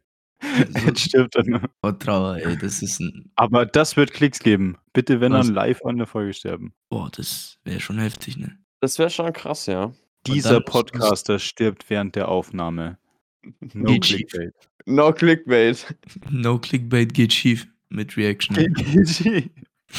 Jetzt 0.86 1.00
stirbt 1.02 1.36
er. 1.36 1.44
nur. 1.44 1.62
oh, 1.82 1.92
Trauer, 1.92 2.38
ey. 2.38 2.58
Das 2.58 2.82
ist 2.82 3.00
ein. 3.00 3.32
Aber 3.36 3.66
das 3.66 3.98
wird 3.98 4.14
Klicks 4.14 4.40
geben. 4.40 4.78
Bitte, 4.94 5.20
wenn 5.22 5.34
Was? 5.34 5.48
dann 5.48 5.56
live 5.56 5.84
an 5.86 5.98
der 5.98 6.08
Folge 6.08 6.34
sterben. 6.34 6.74
Boah, 6.90 7.10
das 7.16 7.58
wäre 7.64 7.80
schon 7.80 8.00
heftig, 8.00 8.38
ne? 8.38 8.58
Das 8.82 9.00
wäre 9.00 9.10
schon 9.10 9.32
krass, 9.34 9.66
ja. 9.66 9.92
Dieser 10.28 10.62
Podcaster 10.62 11.40
stirbt 11.40 11.90
während 11.90 12.16
der 12.16 12.28
Aufnahme. 12.30 12.98
No 13.74 13.94
Geht 13.94 14.06
schief. 14.06 14.28
Clickbait. 14.28 14.54
No 14.86 15.12
Clickbait. 15.14 15.96
No 16.30 16.60
Clickbait 16.60 17.14
geht 17.14 17.34
schief 17.34 17.68
mit 17.90 18.16
Reaction. 18.18 18.56
GG. 18.56 19.50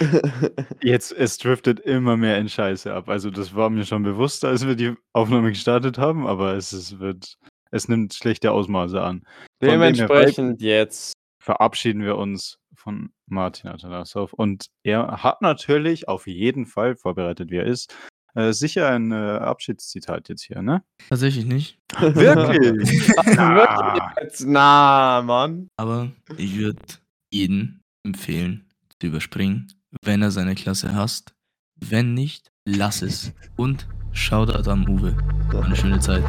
Jetzt, 0.82 1.12
es 1.12 1.38
driftet 1.38 1.80
immer 1.80 2.16
mehr 2.16 2.38
in 2.38 2.48
Scheiße 2.48 2.92
ab. 2.92 3.08
Also 3.08 3.30
das 3.30 3.54
war 3.54 3.70
mir 3.70 3.84
schon 3.84 4.02
bewusst, 4.02 4.44
als 4.44 4.66
wir 4.66 4.74
die 4.74 4.94
Aufnahme 5.12 5.50
gestartet 5.50 5.98
haben, 5.98 6.26
aber 6.26 6.54
es 6.54 6.72
ist, 6.72 6.98
wird, 6.98 7.36
es 7.70 7.88
nimmt 7.88 8.14
schlechte 8.14 8.52
Ausmaße 8.52 9.00
an. 9.00 9.20
Von 9.60 9.70
Dementsprechend 9.70 10.62
jetzt. 10.62 11.14
verabschieden 11.42 12.02
wir 12.02 12.16
uns 12.16 12.58
von 12.74 13.10
Martin 13.26 13.70
Atalasov 13.70 14.32
und 14.32 14.66
er 14.82 15.22
hat 15.22 15.40
natürlich 15.40 16.08
auf 16.08 16.26
jeden 16.26 16.66
Fall, 16.66 16.96
vorbereitet 16.96 17.50
wie 17.50 17.56
er 17.56 17.66
ist, 17.66 17.94
äh, 18.34 18.52
sicher 18.52 18.90
ein 18.90 19.12
äh, 19.12 19.14
Abschiedszitat 19.14 20.28
jetzt 20.28 20.42
hier, 20.42 20.60
ne? 20.60 20.82
Tatsächlich 21.08 21.46
nicht. 21.46 21.78
Wirklich? 21.98 23.12
Ah. 23.36 24.12
Jetzt, 24.20 24.44
na, 24.46 25.22
Mann. 25.24 25.68
Aber 25.76 26.10
ich 26.36 26.56
würde 26.58 26.82
jeden 27.30 27.80
empfehlen, 28.04 28.63
überspringen, 29.06 29.72
wenn 30.02 30.22
er 30.22 30.30
seine 30.30 30.54
Klasse 30.54 30.94
hasst. 30.94 31.34
Wenn 31.76 32.14
nicht, 32.14 32.52
lass 32.64 33.02
es. 33.02 33.32
Und 33.56 33.86
Shoutout 34.12 34.70
am 34.70 34.88
Uwe. 34.88 35.16
Eine 35.52 35.74
schöne 35.74 35.98
Zeit. 35.98 36.22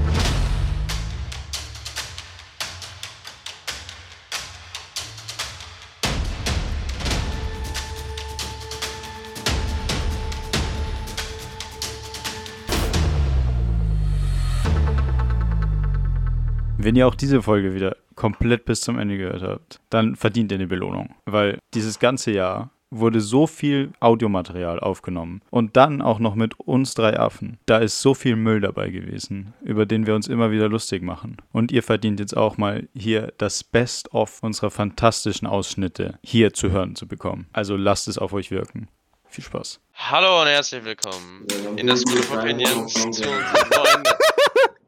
Wenn 16.85 16.95
ihr 16.95 17.07
auch 17.07 17.15
diese 17.15 17.41
Folge 17.41 17.73
wieder 17.73 17.97
komplett 18.13 18.65
bis 18.65 18.81
zum 18.81 18.99
Ende 18.99 19.17
gehört 19.17 19.41
habt, 19.41 19.79
dann 19.89 20.15
verdient 20.15 20.51
ihr 20.51 20.59
eine 20.59 20.67
Belohnung. 20.67 21.15
Weil 21.25 21.57
dieses 21.73 21.97
ganze 21.97 22.29
Jahr 22.29 22.69
wurde 22.91 23.21
so 23.21 23.47
viel 23.47 23.91
Audiomaterial 23.99 24.79
aufgenommen. 24.79 25.41
Und 25.49 25.77
dann 25.77 26.03
auch 26.03 26.19
noch 26.19 26.35
mit 26.35 26.59
uns 26.59 26.93
drei 26.93 27.19
Affen. 27.19 27.57
Da 27.65 27.79
ist 27.79 28.01
so 28.01 28.13
viel 28.13 28.35
Müll 28.35 28.61
dabei 28.61 28.91
gewesen, 28.91 29.55
über 29.63 29.87
den 29.87 30.05
wir 30.05 30.13
uns 30.13 30.27
immer 30.27 30.51
wieder 30.51 30.69
lustig 30.69 31.01
machen. 31.01 31.37
Und 31.51 31.71
ihr 31.71 31.81
verdient 31.81 32.19
jetzt 32.19 32.37
auch 32.37 32.57
mal 32.57 32.87
hier 32.93 33.33
das 33.39 33.63
Best-of 33.63 34.43
unserer 34.43 34.69
fantastischen 34.69 35.47
Ausschnitte 35.47 36.19
hier 36.23 36.53
zu 36.53 36.69
hören 36.69 36.95
zu 36.95 37.07
bekommen. 37.07 37.47
Also 37.51 37.77
lasst 37.77 38.07
es 38.07 38.19
auf 38.19 38.31
euch 38.31 38.51
wirken. 38.51 38.89
Viel 39.27 39.43
Spaß. 39.43 39.79
Hallo 39.95 40.43
und 40.43 40.49
herzlich 40.49 40.85
willkommen 40.85 41.47
in 41.77 41.87
der 41.87 41.97
School 41.97 42.19
of 42.19 42.31
Opinions 42.31 42.93
zu 42.93 43.07
unserem 43.07 43.31
neuen. 43.31 44.03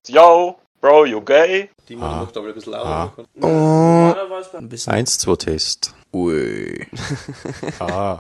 Yo, 0.10 0.58
Bro, 0.82 1.06
you 1.06 1.22
gay? 1.22 1.70
Die 1.90 1.96
muss 1.96 2.06
Ah. 2.06 2.20
doch 2.26 2.32
da 2.32 2.40
ein 2.42 2.54
bisschen 2.54 2.74
Ah. 2.74 3.12
lauter 3.40 4.28
machen. 4.30 4.80
Eins, 4.88 5.18
zwei 5.18 5.36
Test. 5.36 5.94
Ui. 6.14 6.88
Ah. 7.80 8.20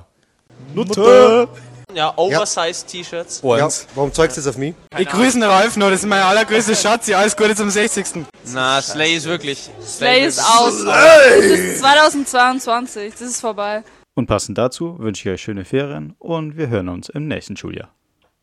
Ja, 1.93 2.13
Oversize 2.17 2.85
T-Shirts. 2.85 3.41
Ja, 3.43 3.69
warum 3.95 4.13
zeigst 4.13 4.37
du 4.37 4.41
das 4.41 4.47
auf 4.47 4.57
mich? 4.57 4.75
Ich 4.97 5.07
grüße 5.07 5.39
den 5.39 5.43
Ralf 5.43 5.77
noch, 5.77 5.89
das 5.89 6.01
ist 6.01 6.05
mein 6.05 6.21
allergrößter 6.21 6.75
Schatz. 6.75 7.07
Ja, 7.07 7.19
alles 7.19 7.35
Gute 7.37 7.55
zum 7.55 7.69
60. 7.69 8.25
Na, 8.53 8.81
Slay 8.81 9.15
ist 9.15 9.25
wirklich. 9.25 9.69
Slay 9.83 10.25
ist 10.25 10.39
aus. 10.39 10.83
Das 10.83 11.45
ist 11.45 11.79
2022. 11.79 13.11
Das 13.13 13.21
ist 13.21 13.39
vorbei. 13.41 13.83
Und 14.15 14.25
passend 14.27 14.57
dazu 14.57 14.97
wünsche 14.99 15.29
ich 15.29 15.33
euch 15.35 15.41
schöne 15.41 15.63
Ferien 15.63 16.15
und 16.19 16.57
wir 16.57 16.67
hören 16.69 16.89
uns 16.89 17.09
im 17.09 17.27
nächsten 17.27 17.55
Schuljahr. 17.55 17.89